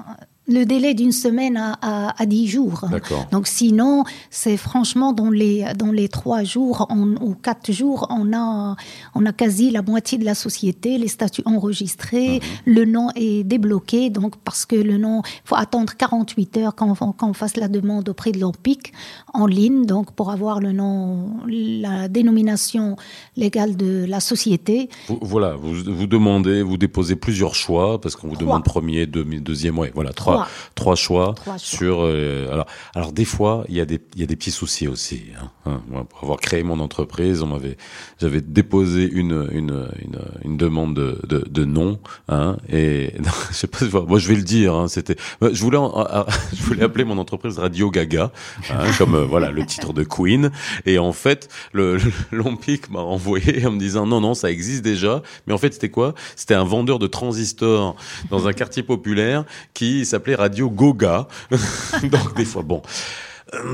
[0.48, 2.84] le délai d'une semaine à, à, à 10 jours.
[3.32, 8.32] Donc sinon, c'est franchement dans les dans les trois jours on- ou quatre jours, on
[8.32, 8.76] a
[9.14, 14.10] on a quasi la moitié de la société, les statuts enregistrés, le nom est débloqué.
[14.10, 17.68] Donc parce que le nom, faut attendre 48 heures quand, on- quand on fasse la
[17.68, 18.92] demande auprès de l'OMPIC
[19.34, 19.84] en ligne.
[19.84, 22.96] Donc pour avoir le nom, la dénomination
[23.36, 24.88] légale de la société.
[25.08, 28.46] Vous- voilà, vous, vous demandez, vous déposez plusieurs choix, parce qu'on vous Trois.
[28.46, 30.48] demande premier, demi- deuxième, ouais, voilà, trois, Trois.
[30.74, 31.78] trois choix, Trois choix.
[31.78, 31.98] sur.
[32.02, 34.88] euh, alors, alors des fois, il y a des, il y a des petits soucis
[34.88, 35.24] aussi.
[35.40, 35.82] Hein, hein.
[35.88, 37.76] Moi, pour avoir créé mon entreprise, on m'avait,
[38.20, 43.54] j'avais déposé une, une, une, une demande de, de, de nom, hein, et non, je
[43.54, 46.06] sais pas, moi je vais le dire, hein, c'était, je voulais, en-
[46.56, 48.32] je voulais appeler mon entreprise Radio Gaga,
[48.70, 50.50] hein, comme euh, voilà le titre de Queen,
[50.86, 54.82] et en fait, le, le- l'Ompic m'a envoyé en me disant non non ça existe
[54.82, 56.14] déjà, mais en fait c'était quoi?
[56.36, 57.96] C'était un vendeur de transistors
[58.30, 59.44] dans un quartier populaire
[59.74, 61.28] qui s'appelait Radio Goga.
[62.02, 62.82] Donc des fois bon.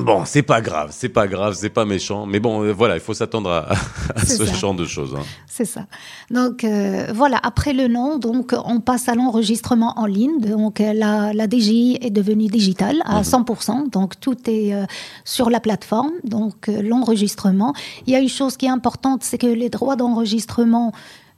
[0.02, 3.00] Bon, c'est pas grave, c'est pas grave, c'est pas méchant, mais bon, euh, voilà, il
[3.00, 3.74] faut s'attendre à,
[4.22, 4.52] ce ça.
[4.52, 5.14] genre de choses.
[5.18, 5.22] hein.
[5.46, 5.86] C'est ça.
[6.30, 10.40] Donc euh, voilà, après le nom, donc on passe à l'enregistrement en ligne.
[10.40, 13.88] Donc euh, la, la DGI est devenue digitale à 100%.
[13.90, 14.84] Donc tout est euh,
[15.24, 16.12] sur la plateforme.
[16.22, 17.72] Donc l'enregistrement.
[18.06, 20.92] Il y a une chose qui est importante, c'est que les droits d'enregistrement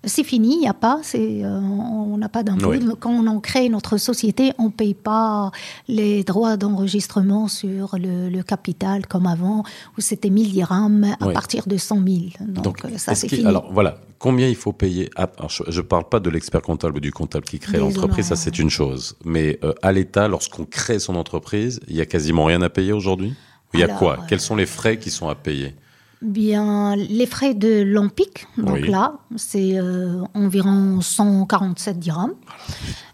[0.07, 2.71] c'est fini, il n'y a pas, c'est, euh, on n'a pas d'impôt.
[2.71, 2.81] Oui.
[3.01, 5.51] Quand on en crée notre société, on ne paye pas
[5.89, 9.63] les droits d'enregistrement sur le, le capital comme avant,
[9.97, 11.33] où c'était 1000 dirhams à Oui.
[11.35, 12.19] partir de 100 000.
[12.41, 13.47] Donc, euh, ça, c'est fini.
[13.47, 16.97] Alors voilà, combien il faut payer à- alors, Je ne parle pas de l'expert comptable
[16.99, 19.17] ou du comptable qui crée l'entreprise, ça c'est une chose.
[19.25, 22.93] Mais euh, à l'État, lorsqu'on crée son entreprise, il y a quasiment rien à payer
[22.93, 23.35] aujourd'hui?
[23.73, 24.19] Il y a Alors, quoi?
[24.29, 25.75] Quels sont les frais qui sont à payer?
[26.23, 28.89] Bien, les frais de l'Empic, donc Oui.
[28.89, 32.35] là, c'est euh, environ 147 dirhams.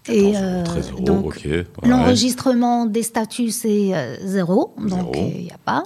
[0.09, 1.67] Et 14 euh, euros, 13 euros, donc, ouais.
[1.83, 5.83] l'enregistrement des statuts, c'est euh, zéro, donc il n'y a pas.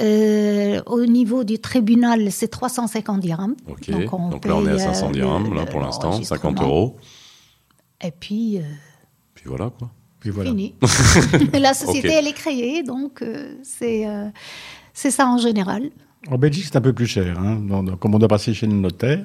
[0.00, 3.54] Euh, au niveau du tribunal, c'est 350 dirhams.
[3.88, 6.12] Donc, on donc là on est à paye, 500 euh, dirhams, le- là pour l'instant,
[6.22, 6.62] 50 l'enregistrement.
[6.68, 6.96] euros.
[8.04, 8.62] Et puis, euh,
[9.34, 9.90] Puis voilà quoi.
[10.20, 10.50] Puis voilà.
[10.50, 10.74] fini.
[11.54, 14.28] La société, elle est créée, donc euh, c'est euh,
[14.92, 15.90] c'est ça en général.
[16.30, 17.38] En Belgique, c'est un peu plus cher.
[17.38, 17.60] hein.
[18.00, 19.24] Comme on doit passer chez le notaire,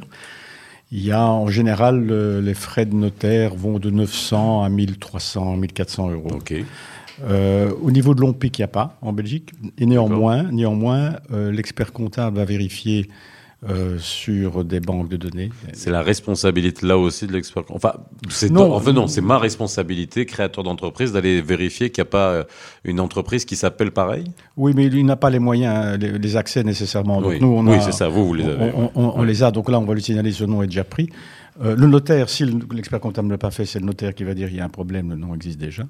[0.91, 2.05] il y a en général
[2.41, 6.27] les frais de notaire vont de 900 à 1300, 1400 euros.
[7.23, 9.51] Euh, au niveau de l'OMPIC, il n'y a pas en Belgique.
[9.77, 13.09] Et néanmoins, néanmoins euh, l'expert comptable va vérifier
[13.69, 15.49] euh, sur des banques de données.
[15.73, 17.63] C'est la responsabilité là aussi de l'expert.
[17.69, 17.93] Enfin,
[18.29, 18.73] c'est Non.
[18.73, 22.43] enfin non, c'est ma responsabilité, créateur d'entreprise, d'aller vérifier qu'il n'y a pas euh,
[22.83, 24.25] une entreprise qui s'appelle pareil.
[24.57, 27.21] Oui, mais il n'a pas les moyens, les, les accès nécessairement.
[27.21, 27.37] Donc Oui.
[27.39, 29.69] nous, on Oui, a- c'est ça, vous, vous les avez, On, on- les a, donc
[29.69, 31.09] là, on va lui signaler ce nom est déjà pris.
[31.61, 34.23] Euh, le notaire, si le- l'expert comptable ne l'a pas fait, c'est le notaire qui
[34.23, 35.83] va dire il y a un problème, le nom existe déjà.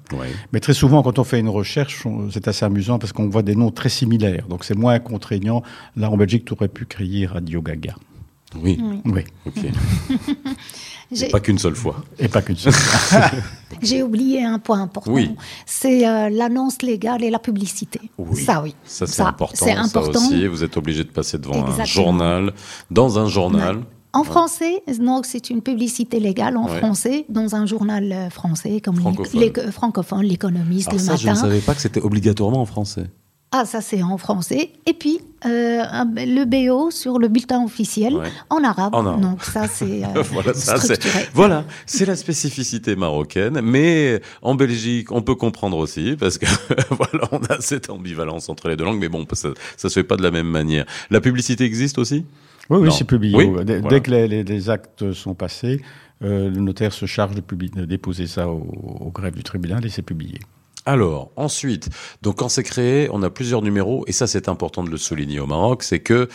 [0.52, 3.54] Mais très souvent, quand on fait une recherche, c'est assez amusant parce qu'on voit des
[3.54, 4.46] noms très similaires.
[4.48, 5.62] Donc c'est moins contraignant.
[5.96, 7.94] Là, en Belgique, tu aurais pu créer Radio Gaga.
[8.60, 8.78] Oui.
[9.06, 9.54] Oui, Ok.
[11.14, 12.02] J'ai- Pas qu'une seule fois.
[12.18, 12.72] et pas qu'une seule.
[13.82, 15.12] J'ai oublié un point important.
[15.12, 15.30] Oui.
[15.66, 18.00] C'est euh, l'annonce légale et la publicité.
[18.16, 18.42] Oui.
[18.42, 18.74] Ça, oui.
[18.84, 19.66] Ça, c'est important.
[19.66, 22.52] C'est Ça aussi, vous êtes obligé de passer devant un journal,
[22.90, 23.80] dans un journal.
[24.14, 26.78] En français, donc c'est une publicité légale en Ouais.
[26.78, 29.40] français dans un journal euh, français comme Francophone.
[29.40, 33.06] l'é- francophone, l'économiste le ça, je ne savais pas que c'était obligatoirement en français.
[33.54, 34.70] Ah, ça c'est en français.
[34.86, 35.82] Et puis euh,
[36.16, 38.28] le BO sur le bulletin officiel Ouais.
[38.50, 38.94] en arabe.
[38.94, 39.20] En arabe.
[39.20, 41.26] Donc ça c'est euh, voilà, ça, c'est, structuré.
[41.34, 43.60] voilà, c'est la spécificité marocaine.
[43.62, 46.46] Mais en Belgique, on peut comprendre aussi parce que
[46.90, 49.00] voilà, on a cette ambivalence entre les deux langues.
[49.00, 50.84] Mais bon, ça, ça se fait pas de la même manière.
[51.10, 52.24] La publicité existe aussi?
[52.72, 53.36] Oui, oui, c'est publié.
[53.36, 53.88] Oui, Dès, voilà.
[53.96, 55.80] dès que les, les- les actes sont passés,
[56.22, 58.58] euh, le notaire se charge de, publi- de déposer ça au,
[59.00, 60.38] au greffe du tribunal et c'est publié.
[60.84, 61.90] Alors, ensuite,
[62.22, 65.38] donc quand c'est créé, on a plusieurs numéros, et ça c'est important de le souligner
[65.38, 66.28] au Maroc, c'est que,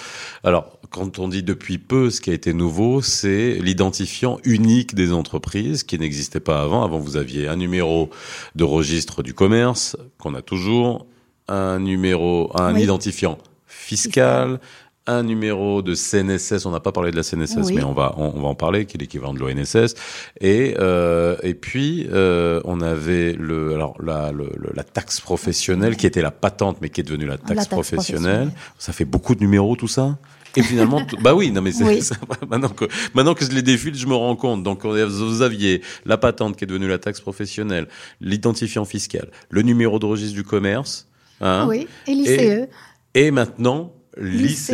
[0.45, 5.11] alors, quand on dit depuis peu, ce qui a été nouveau, c'est l'identifiant unique des
[5.11, 6.85] entreprises qui n'existait pas avant.
[6.85, 8.09] Avant, vous aviez un numéro
[8.55, 11.07] de registre du commerce, qu'on a toujours,
[11.49, 12.83] un numéro, un Oui.
[12.83, 14.59] identifiant fiscal,
[15.07, 16.65] un numéro de CNSS.
[16.65, 17.73] On n'a pas parlé de la CNSS, Oui.
[17.75, 19.95] mais on va on, on va en parler, qui est l'équivalent de l'ONSS.
[20.41, 25.95] Et euh, et puis euh, on avait le alors la le- le- la taxe professionnelle
[25.97, 28.07] qui était la patente, mais qui est devenue la taxe, taxe professionnelle.
[28.47, 28.51] professionnelle.
[28.77, 30.17] Ça fait beaucoup de numéros tout ça.
[30.55, 32.01] Et finalement, bah oui, non mais c'est Oui.
[32.01, 32.15] ça,
[32.49, 34.63] maintenant que maintenant que je les défile, je me rends compte.
[34.63, 37.87] Donc on- vous aviez la patente qui est devenue la taxe professionnelle,
[38.21, 41.07] l'identifiant fiscal, le numéro de registre du commerce,
[41.41, 42.67] hein, Oui, et l'ICE.
[43.13, 44.71] et maintenant l'ICE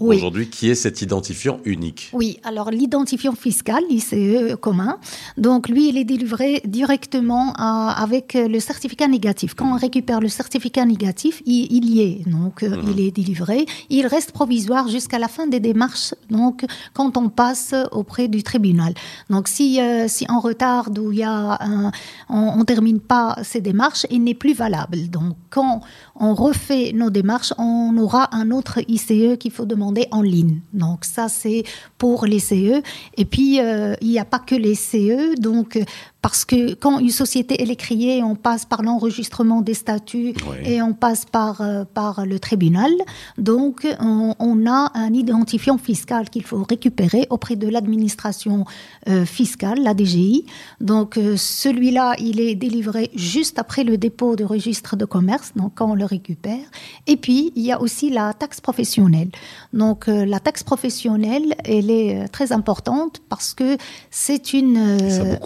[0.00, 0.16] oui.
[0.16, 2.10] aujourd'hui qui est cet identifiant unique.
[2.12, 4.98] Oui, alors l'identifiant fiscal, l'ICE commun,
[5.36, 9.54] donc lui, il est délivré directement à- avec le certificat négatif.
[9.54, 13.66] Quand on récupère le certificat négatif, il, il y est, donc euh, il est délivré.
[13.90, 18.94] Il reste provisoire jusqu'à la fin des démarches, donc quand on passe auprès du tribunal.
[19.30, 21.90] Donc si, euh, si on retarde ou il y a un,
[22.28, 25.08] on, on termine pas ces démarches, il n'est plus valable.
[25.08, 25.80] Donc quand
[26.18, 30.60] on refait nos démarches, on aura un autre ICE qu'il faut demander en ligne.
[30.72, 31.64] Donc ça, c'est
[31.98, 32.82] pour les CE.
[33.16, 35.38] Et puis, euh, il n'y a pas que les CE.
[35.40, 35.78] Donc,
[36.26, 40.34] parce que quand une société elle est créée, on passe par l'enregistrement des statuts
[40.64, 42.90] et on passe par, euh, par le tribunal.
[43.38, 48.64] Donc, on, on a un identifiant fiscal qu'il faut récupérer auprès de l'administration
[49.08, 50.46] euh, fiscale, la DGI.
[50.80, 55.74] Donc, euh, celui-là, il est délivré juste après le dépôt de registre de commerce, donc
[55.76, 56.66] quand on le récupère.
[57.06, 59.30] Et puis, il y a aussi la taxe professionnelle.
[59.72, 63.76] Donc, la taxe professionnelle, elle est très importante parce que
[64.10, 65.36] c'est une euh,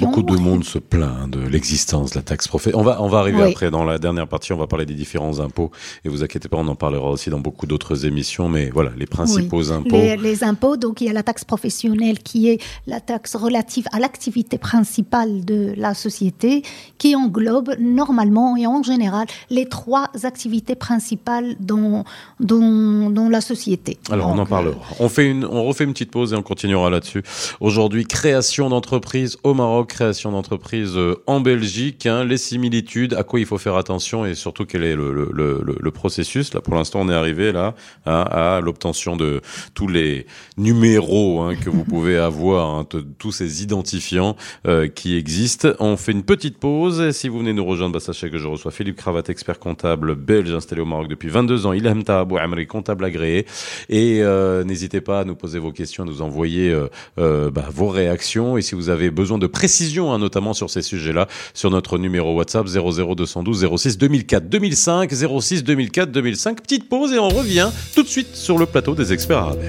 [0.00, 2.80] Beaucoup de monde, se plaint de l'existence de la taxe professionnelle.
[2.80, 3.50] On va, on va arriver Oui.
[3.50, 4.52] après dans la dernière partie.
[4.52, 5.70] On va parler des différents impôts.
[6.04, 8.48] Et vous inquiétez pas, on en parlera aussi dans beaucoup d'autres émissions.
[8.48, 9.72] Mais voilà, les principaux Oui.
[9.72, 9.96] impôts.
[9.96, 13.86] Les, les impôts, donc il y a la taxe professionnelle qui est la taxe relative
[13.92, 16.62] à l'activité principale de la société,
[16.98, 22.04] qui englobe normalement et en général les trois activités principales dans,
[22.40, 23.98] dans, dans la société.
[24.10, 24.76] Alors, on en parlera.
[24.98, 27.22] On, fait une, on refait une petite pause et on continuera là-dessus.
[27.60, 33.40] Aujourd'hui, création d'entreprise au Maroc, création d'entreprise euh, en Belgique, hein, les similitudes, à quoi
[33.40, 36.52] il faut faire attention et surtout quel est le, processus.
[36.54, 37.74] Là, pour l'instant, on est arrivé là
[38.06, 39.40] hein, à l'obtention de
[39.74, 42.84] tous les numéros hein, que vous pouvez avoir,
[43.18, 45.68] tous ces identifiants euh, qui existent.
[45.78, 47.12] On fait une petite pause.
[47.12, 50.52] Si vous venez nous rejoindre, bah, sachez que je reçois Philippe Cravate, expert comptable belge
[50.52, 51.72] installé au Maroc depuis 22 ans.
[51.72, 53.46] Ilham Tahabou Amri, comptable agréé.
[53.88, 56.74] Et euh, n'hésitez pas à nous poser vos questions, à nous envoyer
[57.16, 58.56] bah, vos réactions.
[58.56, 62.34] Et si vous avez besoin de précision, hein, notamment sur ces sujets-là, sur notre numéro
[62.34, 66.60] WhatsApp 00212 06 2004 2005 06 2004 2005.
[66.60, 69.64] Petite pause et on revient tout de suite sur le plateau des experts arabes.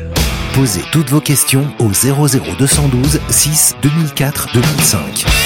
[0.53, 5.44] Posez toutes vos questions au 00212 6 2004 2005.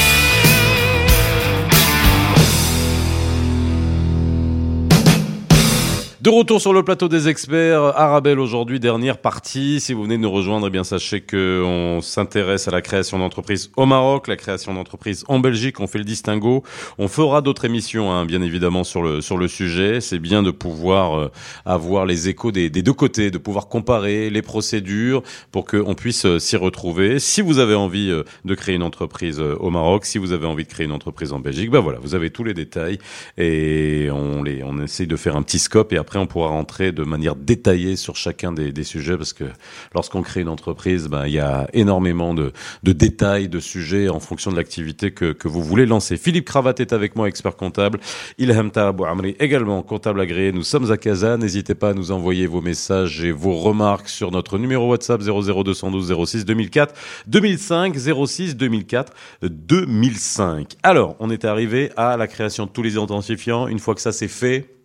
[6.30, 9.80] De retour sur le plateau des experts, Arabelle aujourd'hui, dernière partie.
[9.80, 13.18] Si vous venez de nous rejoindre, eh bien sachez que on s'intéresse à la création
[13.18, 15.80] d'entreprises au Maroc, la création d'entreprises en Belgique.
[15.80, 16.62] On fait le distinguo.
[17.00, 20.02] On fera d'autres émissions, hein, bien évidemment, sur le sur le sujet.
[20.02, 21.32] C'est bien de pouvoir euh,
[21.66, 26.38] avoir les échos des, deux côtés, de pouvoir comparer les procédures pour qu'on puisse euh,
[26.38, 27.18] s'y retrouver.
[27.18, 30.66] Si vous avez envie euh, de créer une entreprise au Maroc, si vous avez envie
[30.66, 33.00] de créer une entreprise en Belgique, ben voilà, vous avez tous les détails
[33.36, 36.92] et on les on essaye de faire un petit scope et après on pourra rentrer
[36.92, 39.46] de manière détaillée sur chacun des, sujets parce que
[39.94, 42.52] lorsqu'on crée une entreprise, ben il y a énormément de,
[42.84, 46.18] détails, de sujets en fonction de l'activité que, vous voulez lancer.
[46.18, 48.00] Philippe Cravate est avec moi, expert comptable.
[48.38, 50.52] Ilham Tahabou Amri également comptable agréé.
[50.52, 51.38] Nous sommes à Casa.
[51.38, 56.14] N'hésitez pas à nous envoyer vos messages et vos remarques sur notre numéro WhatsApp 00212
[56.26, 56.94] 06 2004
[57.28, 60.78] 2005 06 2004 2005.
[60.84, 63.68] Alors, on est arrivé à la création de tous les identifiants.
[63.68, 64.79] Une fois que ça c'est fait,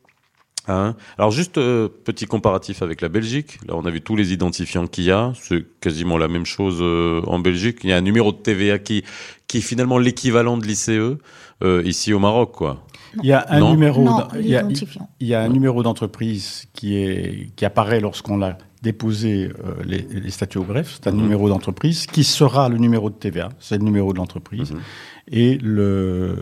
[0.66, 3.58] Hein Alors juste euh, petit comparatif avec la Belgique.
[3.68, 5.32] Là, on a vu tous les identifiants qu'il y a.
[5.34, 7.80] C'est quasiment la même chose euh, en Belgique.
[7.84, 9.04] Il y a un numéro de TVA qui
[9.46, 10.88] qui est finalement l'équivalent de l'ICE
[11.62, 12.82] euh, ici au Maroc, quoi.
[13.22, 13.70] Il y a un Non.
[13.72, 15.08] numéro, Non, d'en- il y a, l'identifiant.
[15.20, 19.98] il y a un numéro d'entreprise qui est qui apparaît lorsqu'on a déposé euh, les,
[20.10, 20.94] les statuts au greffe.
[21.00, 21.22] C'est un Mhm.
[21.22, 23.50] numéro d'entreprise qui sera le numéro de TVA.
[23.60, 24.80] C'est le numéro de l'entreprise Mhm.
[25.30, 26.36] et le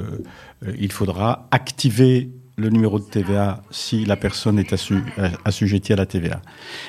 [0.65, 5.97] euh, il faudra activer le numéro de TVA si la personne est euh, assujettie à
[5.97, 6.43] la TVA.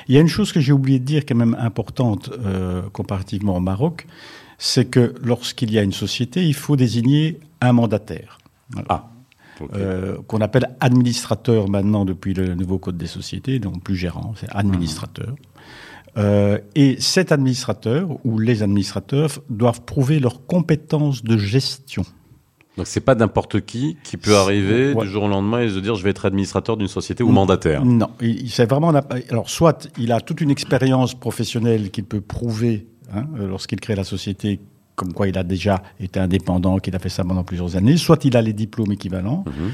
[0.08, 2.82] Il y a une chose que j'ai oublié de dire qui est même importante euh,
[2.92, 4.06] comparativement au Maroc,
[4.58, 8.38] c'est que lorsqu'il y a une société, il faut désigner un mandataire.
[8.70, 8.86] Voilà.
[8.90, 9.10] Ah.
[9.76, 14.48] Euh, qu'on appelle administrateur maintenant depuis le nouveau code des sociétés, donc plus gérant, c'est
[14.50, 15.34] administrateur.
[16.16, 22.04] Euh, et cet administrateur ou les administrateurs doivent prouver leur compétence de gestion.
[22.76, 25.04] Donc c'est pas n'importe qui qui peut arriver Ouais.
[25.04, 27.84] du jour au lendemain et se dire je vais être administrateur d'une société ou mandataire.
[27.84, 28.08] Non,
[28.48, 28.92] c'est vraiment.
[29.30, 33.94] Alors, soit il a toute une expérience professionnelle qu'il peut prouver hein, euh, lorsqu'il crée
[33.94, 34.60] la société,
[34.96, 38.24] comme quoi il a déjà été indépendant, qu'il a fait ça pendant plusieurs années, soit
[38.24, 39.44] il a les diplômes équivalents.
[39.46, 39.70] Mhm.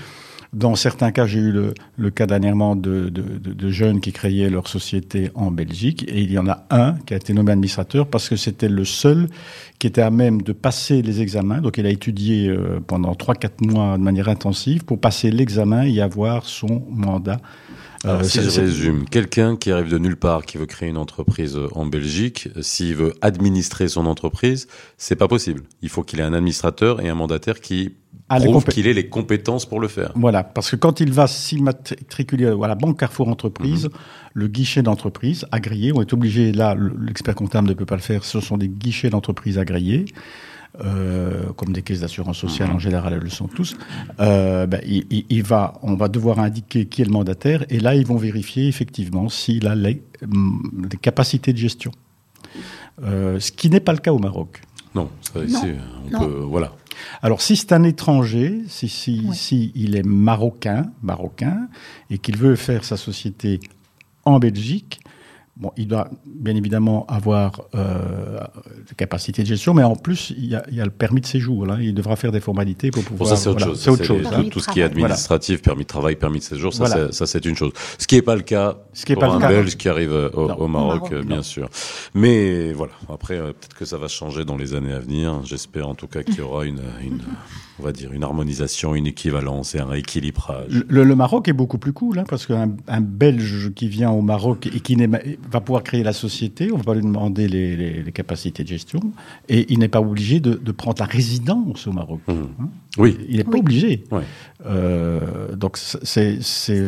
[0.53, 1.53] Dans certains cas, j'ai eu
[1.97, 6.21] le, cas dernièrement de, de, de- de jeunes qui créaient leur société en Belgique, et
[6.23, 9.29] il y en a un qui a été nommé administrateur parce que c'était le seul
[9.79, 11.61] qui était à même de passer les examens.
[11.61, 16.01] Donc, il a étudié euh, pendant 3-4 mois de manière intensive pour passer l'examen et
[16.01, 17.41] avoir son mandat.
[18.05, 20.97] Alors, Euh, si je résume, quelqu'un qui arrive de nulle part, qui veut créer une
[20.97, 25.63] entreprise euh, en Belgique, euh, s'il veut administrer son entreprise, c'est pas possible.
[25.83, 27.97] Il faut qu'il ait un administrateur et un mandataire qui
[28.31, 30.13] Ah, les prouve qu'il ait les compétences pour le faire.
[30.15, 33.91] Voilà, parce que quand il va s'immatriculer à la Banque Carrefour Entreprise, Mhm.
[34.35, 38.03] le guichet d'entreprise agréé, on est obligé, là, le- l'expert comptable ne peut pas le
[38.03, 40.07] faire, ce sont des guichets d'entreprise agréés,
[40.85, 42.77] euh, comme des caisses d'assurance sociale Mhm.
[42.77, 43.77] en général, elles le sont tous.
[44.21, 47.81] Euh, ben, il, il- il va, on va devoir indiquer qui est le mandataire, et
[47.81, 51.91] là, ils vont vérifier effectivement s'il a les, hum, les capacités de gestion.
[53.03, 54.61] Euh, ce qui n'est pas le cas au Maroc.
[54.95, 55.45] Non, ça, Non.
[55.47, 55.67] ici,
[56.07, 56.19] on Non.
[56.19, 56.73] peut, voilà.
[57.23, 59.37] Alors, si c'est un étranger, si, si, Oui.
[59.37, 61.69] si il est marocain, marocain,
[62.11, 63.61] et qu'il veut faire sa société
[64.25, 65.01] en Belgique,
[65.61, 68.39] bon, il doit bien évidemment avoir euh,
[68.89, 71.21] des capacités de gestion, mais en plus, il y a, il y a le permis
[71.21, 71.67] de séjour.
[71.67, 73.29] Là, il devra faire des formalités pour Bon, pouvoir.
[73.31, 73.81] ça, c'est autre voilà, chose.
[73.83, 74.23] C'est autre chose.
[74.23, 74.45] les- hein.
[74.51, 77.13] Tout, ce qui est administratif, permis de travail, permis de séjour, ça, Voilà.
[77.13, 77.73] c'est- une chose.
[77.99, 79.49] Ce qui n'est pas le cas Ce qui est pour pas un le cas.
[79.49, 80.55] Belge qui arrive euh, au, Non.
[80.57, 81.43] au Maroc, Au Maroc, euh, bien non.
[81.43, 81.69] sûr.
[82.15, 85.41] Mais voilà, après, euh, peut-être que ça va changer dans les années à venir.
[85.45, 87.21] J'espère en tout cas qu'il y aura une, une,
[87.79, 90.85] on va dire, une harmonisation, une équivalence et un rééquilibrage.
[90.89, 94.23] Le, le Maroc est beaucoup plus cool, hein, parce qu'un un Belge qui vient au
[94.23, 95.09] Maroc et qui n'est
[95.51, 98.69] va pouvoir créer la société, on va pas lui demander les, les- les capacités de
[98.69, 99.01] gestion,
[99.49, 102.21] et il n'est pas obligé de, de prendre la résidence au Maroc.
[102.29, 102.49] Mhm.
[102.61, 102.69] Hein.
[102.99, 103.19] Oui.
[103.29, 103.61] Il n'est pas Oui.
[103.61, 104.05] obligé.
[104.67, 106.39] Euh, donc c'est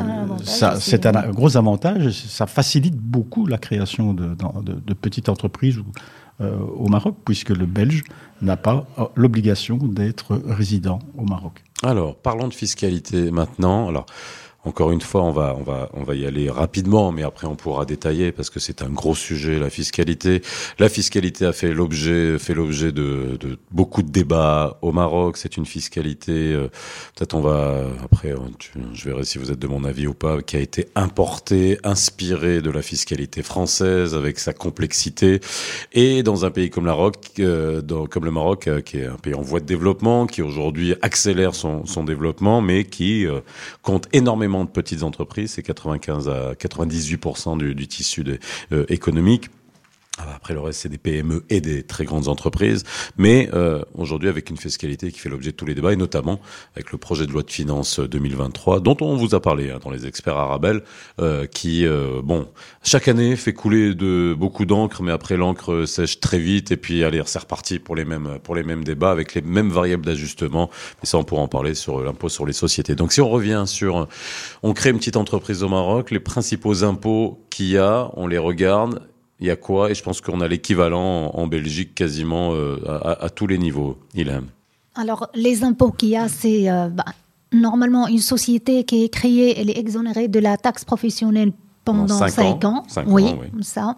[0.01, 2.11] un un gros avantage.
[2.11, 5.85] Ça facilite beaucoup la création de, dans- de- de petites entreprises ou,
[6.41, 8.03] euh, au Maroc, puisque le Belge
[8.41, 11.63] n'a pas euh, l'obligation d'être résident au Maroc.
[11.85, 13.89] Alors, parlons de fiscalité maintenant.
[13.89, 14.07] Alors,
[14.65, 17.57] encore une fois, on va, on va, on va y aller rapidement, mais après on
[17.57, 20.43] pourra détailler parce que c'est un gros sujet, la fiscalité.
[20.79, 25.37] La fiscalité a fait l'objet, fait l'objet de, de beaucoup de débats au Maroc.
[25.37, 26.69] C'est une fiscalité, euh,
[27.17, 28.35] peut-être on va, après,
[28.95, 32.63] je verrai si vous êtes de mon avis ou pas, qui a été importée, inspirée
[32.63, 35.41] de la fiscalité française avec sa complexité.
[35.93, 39.17] Et dans un pays comme, la Maroc, euh, comme le Maroc, euh, qui est un
[39.17, 43.41] pays en voie de développement, qui aujourd'hui accélère son, son développement, mais qui euh,
[43.83, 48.25] compte énormément de petites entreprises, c'est 95 à 98% du, du tissu
[48.73, 49.51] euh, économique.
[50.23, 52.85] Ah bah, Après le reste, c'est des PME et des très grandes entreprises,
[53.17, 56.41] mais euh, aujourd'hui avec une fiscalité qui fait l'objet de tous les débats, et notamment
[56.77, 59.91] avec le projet de loi de finances 2023, dont on vous a parlé hein, dans
[59.91, 60.83] les experts Arabel,
[61.21, 62.47] euh, qui, euh, bon,
[62.85, 67.03] chaque année fait couler de beaucoup d'encre, mais après l'encre sèche très vite, et puis
[67.03, 70.71] allez, c'est reparti pour les mêmes pour les mêmes débats avec les mêmes variables d'ajustement.
[71.03, 72.95] Mais ça, on pourra en parler sur l'impôt sur les sociétés.
[72.95, 74.07] Donc, si on revient sur,
[74.63, 78.39] on crée une petite entreprise au Maroc, les principaux impôts qu'il y a, on les
[78.39, 79.03] regarde.
[79.43, 82.79] Il y a quoi Et je pense qu'on a l'équivalent en, en Belgique quasiment euh,
[82.87, 83.99] à, tous les niveaux.
[84.15, 84.47] Il aime.
[84.95, 87.05] Alors, les impôts qu'il y a, c'est euh, bah,
[87.53, 91.53] normalement une société qui est créée, elle est exonérée de la taxe professionnelle
[91.85, 92.85] pendant Pendant cinq 5 ans.
[93.07, 93.65] oui, ans, oui.
[93.65, 93.97] ça.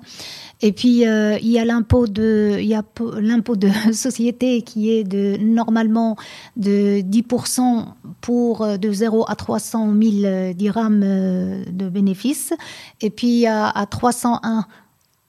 [0.63, 4.63] Et puis, euh, il y a l'impôt de, il y a po- l'impôt de société
[4.63, 6.17] qui est de, normalement
[6.57, 7.85] de 10%
[8.23, 12.55] pour de 0 à 300 000 dirhams de bénéfices.
[13.03, 14.65] Et puis, à, à 301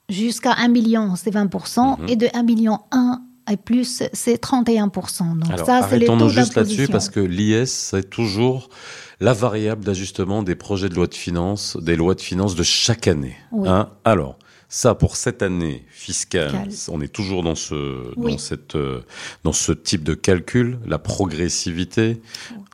[0.10, 2.00] jusqu'à 1 million, c'est 20%.
[2.00, 2.10] Mhm.
[2.10, 5.38] Et de 1 million 1 et plus, c'est 31%.
[5.38, 8.70] Donc Alors, ça, c'est les taux juste là-dessus parce que l'IS, c'est toujours
[9.20, 13.08] la variable d'ajustement des projets de loi de finances, des lois de finances de chaque
[13.08, 13.36] année.
[13.52, 13.70] Oui.
[13.70, 14.38] Hein Alors,
[14.68, 18.32] ça, pour cette année fiscale, on est toujours dans ce, Oui.
[18.34, 19.02] dans cette, euh,
[19.44, 22.22] dans ce type de calcul, la progressivité.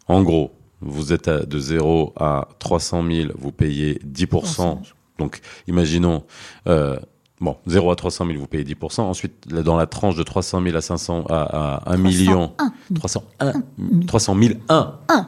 [0.08, 4.80] En gros, vous êtes à, de 0 à 300 000, vous payez 10%.
[5.20, 6.24] Donc, imaginons,
[6.67, 6.98] euh,
[7.41, 9.01] bon, 0 à 300 000, vous payez 10%.
[9.01, 11.36] Ensuite, dans la tranche de 300 000 à 500, à,
[11.89, 12.54] à 1 million,
[12.95, 13.54] 301,
[14.08, 14.95] 300 000, 1.
[15.10, 15.27] Un.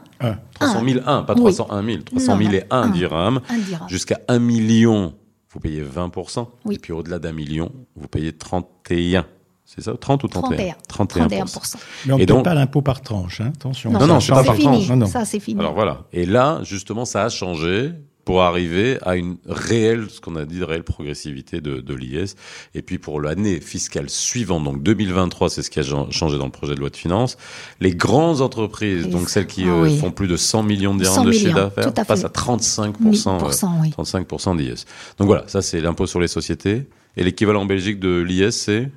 [0.60, 1.42] 300 000, 1, pas Oui.
[1.54, 1.98] 301 000.
[2.04, 2.90] 300 000 Non, non, et 1 un.
[2.90, 3.42] dirhams.
[3.50, 3.90] Un dirham.
[3.90, 5.14] Jusqu'à 1 million,
[5.52, 6.48] vous payez 20%.
[6.66, 6.76] Oui.
[6.76, 9.26] Et puis au-delà d'un million, vous payez 31.
[9.66, 9.94] C'est ça?
[10.00, 11.28] 30 ou 31 31.
[11.28, 11.46] 31%.
[11.46, 11.76] 31%.
[12.06, 13.92] Mais on Et ne donc- pas l'impôt par tranche, hein, attention.
[13.92, 14.88] Non, non, Ça c'est pas par tranche.
[14.90, 15.06] Non, non.
[15.08, 15.60] Ça, c'est fini.
[15.60, 16.02] Alors voilà.
[16.12, 17.92] Et là, justement, ça a changé.
[18.26, 22.36] Pour arriver à une réelle, ce qu'on a dit, de réelle progressivité de, de l'IS.
[22.74, 26.52] Et puis pour l'année fiscale suivante, donc 2023, c'est ce qui a changé dans le
[26.52, 27.38] projet de loi de finances,
[27.82, 29.98] les grandes entreprises, donc celles qui Ah euh, oui.
[29.98, 33.66] font plus de 100 millions de dirhams 100 de chiffre d'affaires, passent à 35%, 1000%,
[33.66, 33.94] euh, oui.
[33.98, 34.86] 35% d'IS.
[35.18, 36.88] Donc voilà, ça c'est l'impôt sur les sociétés.
[37.16, 38.90] Et l'équivalent en Belgique de l'IS, c'est?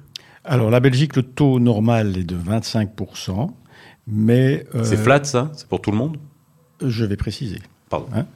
[0.45, 3.51] Alors, la Belgique, le taux normal est de 25%,
[4.07, 4.65] mais...
[4.75, 5.51] euh, c'est flat, ça?
[5.55, 6.17] C'est pour tout le monde?
[6.81, 7.59] Je vais préciser.
[7.91, 8.07] Pardon.
[8.15, 8.27] Hein?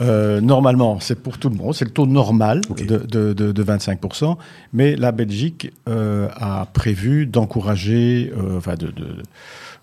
[0.00, 2.86] Euh, normalement, c'est pour tout le monde, c'est le taux normal Ok.
[2.86, 4.36] de, de, de, de 25%,
[4.72, 8.92] mais la Belgique euh, a prévu d'encourager, euh, enfin de,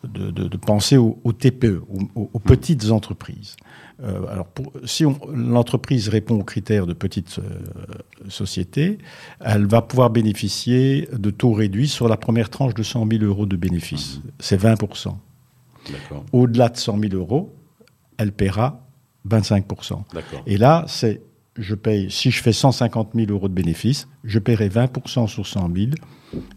[0.06, 1.82] de, de, penser aux, aux TPE,
[2.16, 3.56] aux, petites entreprises.
[4.04, 9.00] Euh, alors, pour, si on- l'entreprise répond aux critères de petite euh, société,
[9.42, 13.46] elle va pouvoir bénéficier de taux réduits sur la première tranche de 100 000 euros
[13.46, 14.22] de bénéfices.
[14.40, 15.16] C'est 20%.
[15.92, 16.26] D'accord.
[16.32, 17.54] Au-delà de 100 000 euros,
[18.18, 18.85] elle paiera
[19.30, 20.04] 25%.
[20.14, 20.42] D'accord.
[20.46, 21.22] Et là, c'est,
[21.58, 25.70] je paye, si je fais 150 000 euros de bénéfices, je paierai 20% sur 100
[25.76, 25.92] 000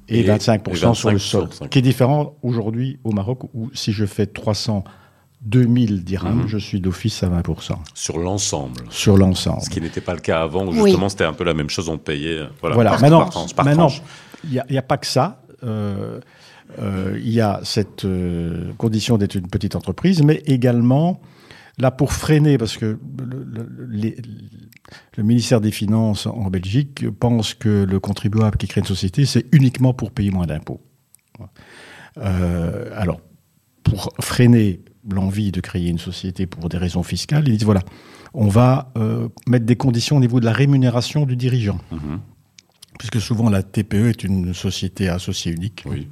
[0.08, 1.52] et, Et- 25%, et sur 25 le sur.
[1.54, 1.68] 5.
[1.70, 6.48] Qui est différent aujourd'hui au Maroc où si je fais 302 000 dirhams, Mhm.
[6.48, 8.82] je suis d'office à 20% Sur l'ensemble.
[8.90, 9.62] sur l'ensemble.
[9.62, 10.84] Ce qui n'était pas le cas avant, où Oui.
[10.90, 12.38] justement c'était un peu la même chose, on payait.
[12.38, 12.90] euh, Voilà, Voilà.
[12.90, 13.88] par, Maintenant, par tranche, par maintenant,
[14.44, 15.42] il n'y a, pas que ça.
[15.64, 16.20] Euh,
[16.80, 21.20] euh, Il y a cette euh, condition d'être une petite entreprise, mais également,
[21.78, 22.98] là, pour freiner, parce que
[25.16, 29.46] le, ministère des Finances en Belgique pense que le contribuable qui crée une société, c'est
[29.52, 30.80] uniquement pour payer moins d'impôts.
[32.18, 33.20] Euh, alors,
[33.82, 37.82] pour freiner l'envie de créer une société pour des raisons fiscales, ils disent voilà,
[38.34, 42.20] on va euh, mettre des conditions au niveau de la rémunération du dirigeant Mhm.
[42.98, 45.84] Puisque souvent la TPE est une société associée unique.
[45.86, 46.08] Oui,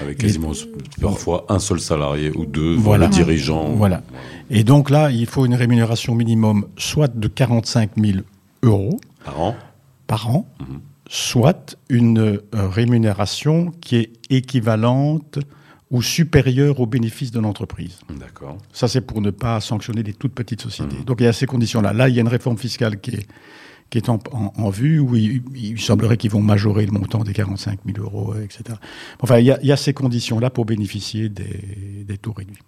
[0.00, 0.52] avec quasiment
[1.00, 3.08] parfois un seul salarié ou deux, Voilà.
[3.08, 3.70] dirigeants.
[3.74, 4.02] Voilà.
[4.50, 8.18] Et donc là, il faut une rémunération minimum soit de 45 000
[8.62, 9.56] euros Par an.
[10.06, 10.80] par an, Mhm.
[11.08, 15.38] soit une euh, rémunération qui est équivalente
[15.90, 17.98] ou supérieure aux bénéfices de l'entreprise.
[18.18, 18.58] D'accord.
[18.72, 20.98] Ça, c'est pour ne pas sanctionner les toutes petites sociétés.
[20.98, 21.04] Mhm.
[21.04, 21.92] Donc il y a ces conditions-là.
[21.94, 23.26] Là, il y a une réforme fiscale qui est,
[23.90, 27.24] qui est en, en- en vue, où il, il semblerait qu'ils vont majorer le montant
[27.24, 28.62] des 45 000 euros, etc.
[29.20, 32.58] Enfin, il y a, il y a ces conditions-là pour bénéficier des, des taux réduits.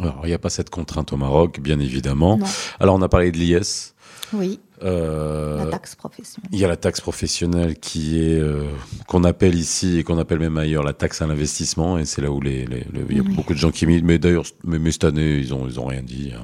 [0.00, 2.38] Alors, il n'y a pas cette contrainte au Maroc, bien évidemment.
[2.38, 2.46] Non.
[2.80, 3.94] Alors, on a parlé de l'IS.
[4.34, 6.50] Oui, Euh, la taxe professionnelle.
[6.52, 8.68] Il y a la taxe professionnelle qui est euh,
[9.08, 12.30] qu'on appelle ici et qu'on appelle même ailleurs la taxe à l'investissement et c'est là
[12.30, 13.34] où les, les- les- il y a Oui.
[13.34, 15.86] beaucoup de gens qui militent mais d'ailleurs mais, mais cette année ils ont ils ont
[15.86, 16.42] rien dit hein.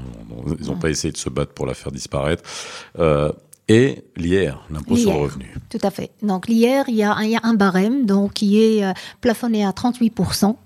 [0.60, 2.42] ils n'ont pas essayé de se battre pour la faire disparaître
[2.98, 3.30] euh,
[3.68, 6.10] et l'IR l'impôt sur le revenu Tout à fait.
[6.22, 8.92] Donc l'IR, il y, a un- il y a un barème donc, qui est euh,
[9.20, 10.56] plafonné à 38%.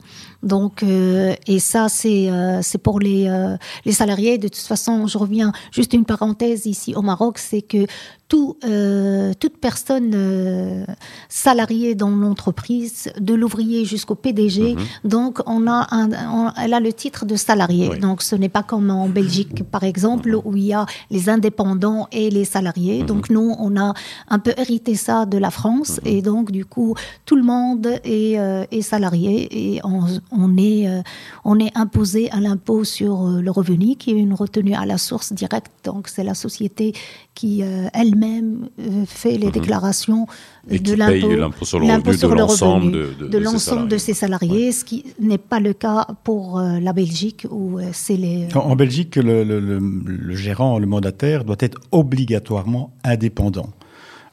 [0.43, 4.39] Donc, euh, et ça, c'est euh, c'est pour les, euh, les salariés.
[4.39, 7.87] De toute façon, je reviens juste une parenthèse ici au Maroc, c'est que
[8.29, 10.85] tout, euh, toute personne euh,
[11.29, 16.93] salariée dans l'entreprise, de l'ouvrier jusqu'au PDG, donc on a un, on- elle a le
[16.93, 17.89] titre de salarié.
[17.91, 17.99] Oui.
[17.99, 22.07] Donc ce n'est pas comme en Belgique, par exemple, où il y a les indépendants
[22.13, 23.03] et les salariés.
[23.03, 23.95] Donc nous, on a
[24.29, 28.39] un peu hérité ça de la France, et donc du coup, tout le monde est,
[28.39, 31.01] euh, est salarié et on, on est euh,
[31.45, 34.99] on est imposé à l'impôt sur euh, le revenu, qui est une retenue à la
[34.99, 35.73] source directe.
[35.85, 36.93] Donc c'est la société
[37.35, 37.87] qui euh,
[38.23, 40.27] elle-même euh, fait les déclarations
[40.71, 42.35] et de l'impôt sur le l'impôt revenu de sur
[43.41, 47.79] l'ensemble de, ses salariés, ce qui n'est pas le cas pour euh, la Belgique où
[47.79, 48.49] euh, c'est les.
[48.55, 53.71] En, en Belgique, le, le- le- le gérant, le mandataire, doit être obligatoirement indépendant.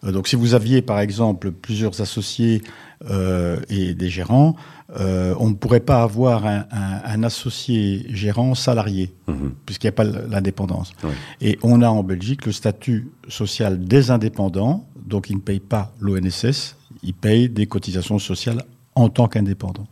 [0.04, 2.62] Euh, donc, si vous aviez, par exemple, plusieurs associés
[3.10, 4.56] euh, et des gérants,
[5.00, 9.54] euh, on ne pourrait pas avoir un, un- un associé gérant salarié, Mhm.
[9.66, 10.92] puisqu'il n'y a pas l'indépendance.
[11.04, 11.12] Oui.
[11.42, 15.92] Et on a en Belgique le statut social des indépendants, donc ils ne payent pas
[16.00, 18.64] l'ONSS, ils payent des cotisations sociales
[18.96, 19.88] en tant qu'indépendants.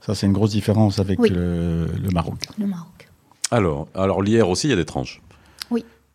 [0.00, 1.30] Ça, c'est une grosse différence avec Oui.
[1.30, 2.34] le, le Maroc.
[2.58, 3.08] Le Maroc.
[3.50, 5.20] alors alors l'IR aussi il y a des tranches.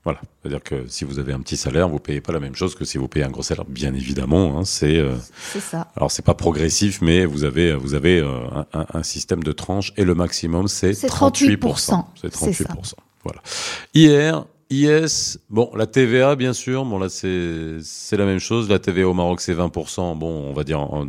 [0.07, 2.75] Voilà c'est-à-dire que si vous avez un petit salaire vous payez pas la même chose
[2.75, 5.15] que si vous payez un gros salaire bien évidemment hein, c'est euh,
[5.51, 5.91] C'est ça.
[5.97, 8.29] Alors c'est pas progressif, mais vous avez vous avez euh,
[8.73, 12.05] un, un- système de tranches et le maximum c'est C'est 38 38%.
[12.15, 12.95] C'est C'est 38 ça.
[13.25, 13.41] Voilà.
[13.93, 18.67] Hier, IS, bon la TVA bien sûr, bon là c'est c'est la même chose.
[18.69, 21.07] La TVA au Maroc c'est 20% Bon, on va dire en-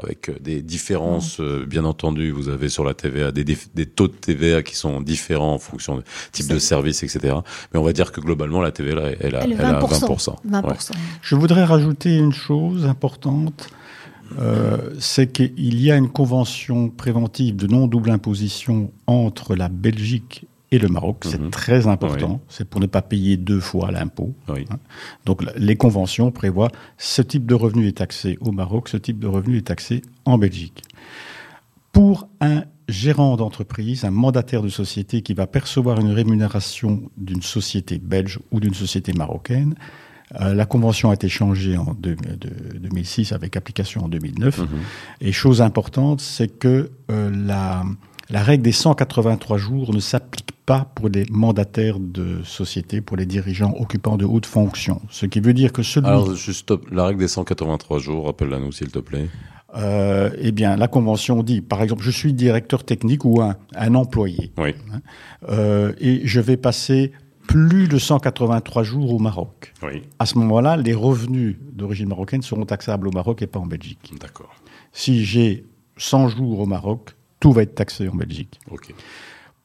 [0.00, 2.30] avec des différences euh, bien entendu.
[2.30, 5.96] Vous avez sur la TVA des, des taux de TVA qui sont différents en fonction
[5.96, 7.34] du type de service, etc.
[7.72, 9.80] Mais on va dire que globalement la TVA elle, elle a, Elle est elle a
[9.80, 10.36] 20%.
[10.44, 10.74] 20 Ouais.
[10.74, 10.90] 20%.
[11.22, 13.68] Je voudrais rajouter une chose importante,
[14.38, 20.46] euh, c'est qu'il y a une convention préventive de non-double imposition entre la Belgique
[20.76, 21.24] et le Maroc.
[21.24, 21.50] C'est Mhm.
[21.50, 22.40] très important.
[22.48, 24.34] C'est pour ne pas payer deux fois l'impôt.
[24.48, 24.64] Oui.
[25.24, 29.26] Donc les conventions prévoient ce type de revenu est taxé au Maroc, ce type de
[29.26, 30.82] revenu est taxé en Belgique.
[31.92, 37.98] Pour un gérant d'entreprise, un mandataire de société qui va percevoir une rémunération d'une société
[37.98, 39.74] belge ou d'une société marocaine,
[40.40, 44.58] euh, la convention a été changée en deux- de- 2006 avec application en 2009.
[44.58, 44.68] Mhm.
[45.20, 47.84] Et chose importante, c'est que euh, la,
[48.30, 53.26] la règle des 183 jours ne s'applique pas pour les mandataires de société, pour les
[53.26, 55.00] dirigeants occupants de hautes fonctions.
[55.10, 56.08] Ce qui veut dire que celui...
[56.08, 59.28] Alors, juste la règle des 183 jours, rappelle-la nous s'il te plaît.
[59.76, 63.94] Euh, eh bien, la convention dit, par exemple, je suis directeur technique ou un, un
[63.94, 64.74] employé, Oui.
[65.48, 67.12] euh, et je vais passer
[67.46, 69.72] plus de 183 jours au Maroc.
[69.84, 70.02] Oui.
[70.18, 74.12] À ce moment-là, les revenus d'origine marocaine seront taxables au Maroc et pas en Belgique.
[74.20, 74.52] D'accord.
[74.92, 75.64] Si j'ai
[75.96, 77.14] 100 jours au Maroc,
[77.46, 78.58] tout va être taxé en Belgique.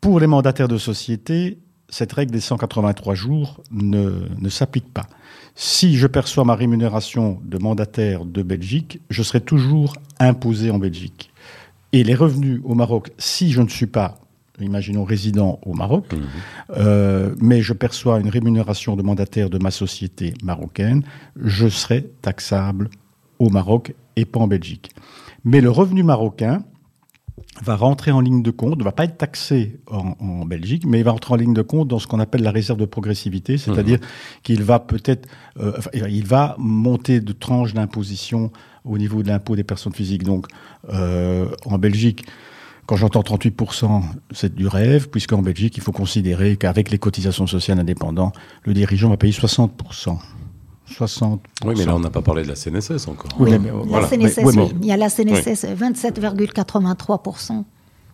[0.02, 1.58] Pour les mandataires de société,
[1.90, 5.08] cette règle des 183 jours ne, ne s'applique pas.
[5.56, 11.32] Si je perçois ma rémunération de mandataire de Belgique, je serai toujours imposé en Belgique.
[11.92, 14.20] Et les revenus au Maroc, si je ne suis pas,
[14.60, 16.20] imaginons, résident au Maroc, Mhm.
[16.78, 21.02] euh, mais je perçois une rémunération de mandataire de ma société marocaine,
[21.36, 22.92] je serai taxable
[23.40, 24.92] au Maroc et pas en Belgique.
[25.44, 26.64] Mais le revenu marocain
[27.64, 31.00] va rentrer en ligne de compte, ne va pas être taxé en, en Belgique, mais
[31.00, 33.58] il va rentrer en ligne de compte dans ce qu'on appelle la réserve de progressivité,
[33.58, 34.00] c'est-à-dire
[34.44, 35.28] qu'il va peut-être,
[35.60, 38.52] euh, il va monter de tranches d'imposition
[38.86, 40.24] au niveau de l'impôt des personnes physiques.
[40.24, 40.48] Donc,
[40.90, 42.26] euh, en Belgique,
[42.88, 47.80] quand j'entends 38%, c'est du rêve, puisqu'en Belgique, il faut considérer qu'avec les cotisations sociales
[47.80, 50.18] indépendantes, le dirigeant va payer 60%.
[50.92, 51.40] 60%.
[51.66, 53.32] Oui, mais là, on n'a pas parlé de la CNSS encore.
[53.40, 54.08] Oui, mais- La voilà.
[54.08, 54.70] CNSS, Mais- oui, mais- oui.
[54.82, 57.66] Il y a la CNSS, 27,83%.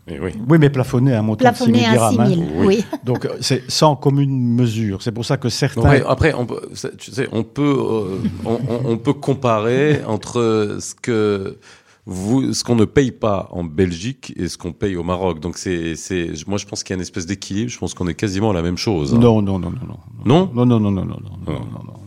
[0.10, 0.32] Eh oui.
[0.48, 2.28] Oui, mais plafonné à un montant Plafonné de 6 000 à dirhams.
[2.34, 2.46] 6 hein.
[2.56, 2.86] 000, oui.
[3.04, 5.02] Donc, euh, c'est sans commune mesure.
[5.02, 6.02] C'est pour ça que certains...
[6.08, 6.62] Après, on peut,
[6.98, 11.58] tu sais, on peut, euh, on, on- on peut comparer entre ce que
[12.06, 15.42] vous, ce qu'on ne paye pas en Belgique et ce qu'on paye au Maroc.
[15.42, 17.70] Donc c'est, c'est, moi je pense qu'il y a une espèce d'équilibre.
[17.70, 19.14] Je pense qu'on est quasiment à la même chose.
[19.14, 19.18] hein.
[19.20, 19.98] Non, non, non, non, non.
[20.26, 21.54] Non Non, non, non, non, non, non, non, Non.
[21.54, 21.94] non, non, non, non,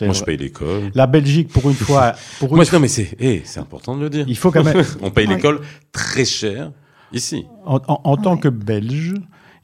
[0.00, 0.90] Moi je paye l'école.
[0.94, 3.96] La Belgique, pour une fois, pour une Moi, je- non mais c'est, eh, c'est important
[3.96, 4.24] de le dire.
[4.28, 5.60] il faut quand même, on paye l'école
[5.92, 6.72] très cher
[7.12, 7.44] ici.
[7.64, 9.14] en, en- en tant que Belge,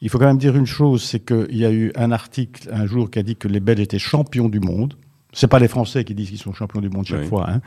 [0.00, 2.86] il faut quand même dire une chose, c'est qu'il y a eu un article un
[2.86, 4.94] jour qui a dit que les Belges étaient champions du monde.
[5.32, 7.26] C'est pas les Français qui disent qu'ils sont champions du monde chaque Oui.
[7.28, 7.60] fois, hein,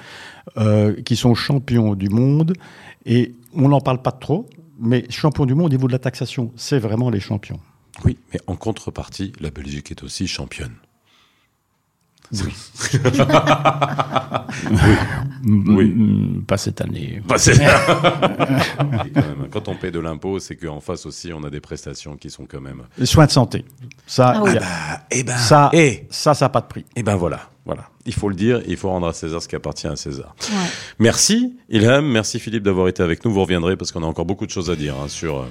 [0.57, 2.53] euh, qui sont champions du monde.
[3.05, 4.49] Et on n'en parle pas trop,
[4.79, 7.59] mais champions du monde au niveau de la taxation, c'est vraiment les champions.
[8.03, 10.73] Oui, mais en contrepartie, la Belgique est aussi championne.
[12.33, 12.53] Oui.
[15.45, 15.85] Oui.
[15.95, 17.21] Mm, Pas cette année.
[17.27, 17.57] Bah, c'est-
[18.77, 22.15] quand, même, quand on paie de l'impôt, c'est qu'en face aussi, on a des prestations
[22.15, 22.83] qui sont quand même.
[22.97, 23.65] Les soins de santé.
[24.07, 24.51] Ça, Ah oui.
[24.51, 26.85] il y a- Ah, eh ben, ça, eh, ça, ça n'a pas de prix.
[26.95, 27.89] eh ben voilà, voilà.
[28.05, 30.35] Il faut le dire, il faut rendre à César ce qui appartient à César.
[30.49, 30.55] Ouais.
[30.99, 33.33] Merci Ilham, merci Philippe d'avoir été avec nous.
[33.33, 35.45] Vous reviendrez parce qu'on a encore beaucoup de choses à dire hein, sur euh,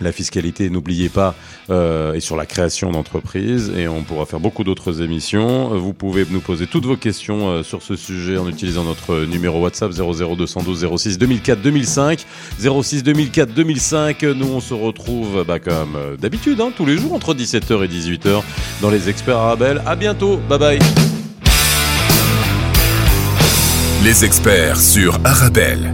[0.00, 0.70] la fiscalité.
[0.70, 1.34] N'oubliez pas
[1.70, 5.68] euh, et sur la création d'entreprises et on pourra faire beaucoup d'autres émissions.
[5.78, 9.60] Vous pouvez nous poser toutes vos questions euh, sur ce sujet en utilisant notre numéro
[9.60, 12.26] WhatsApp 00212 06 2004 2005
[12.58, 14.22] 06 2004 2005.
[14.22, 17.88] Nous on se retrouve bah, comme euh, d'habitude hein, tous les jours entre 17h et
[17.88, 18.42] 18h
[18.80, 19.82] dans les experts Arabelle.
[19.86, 20.78] À bientôt, bye bye.
[24.04, 25.90] Les experts sur Arabelle.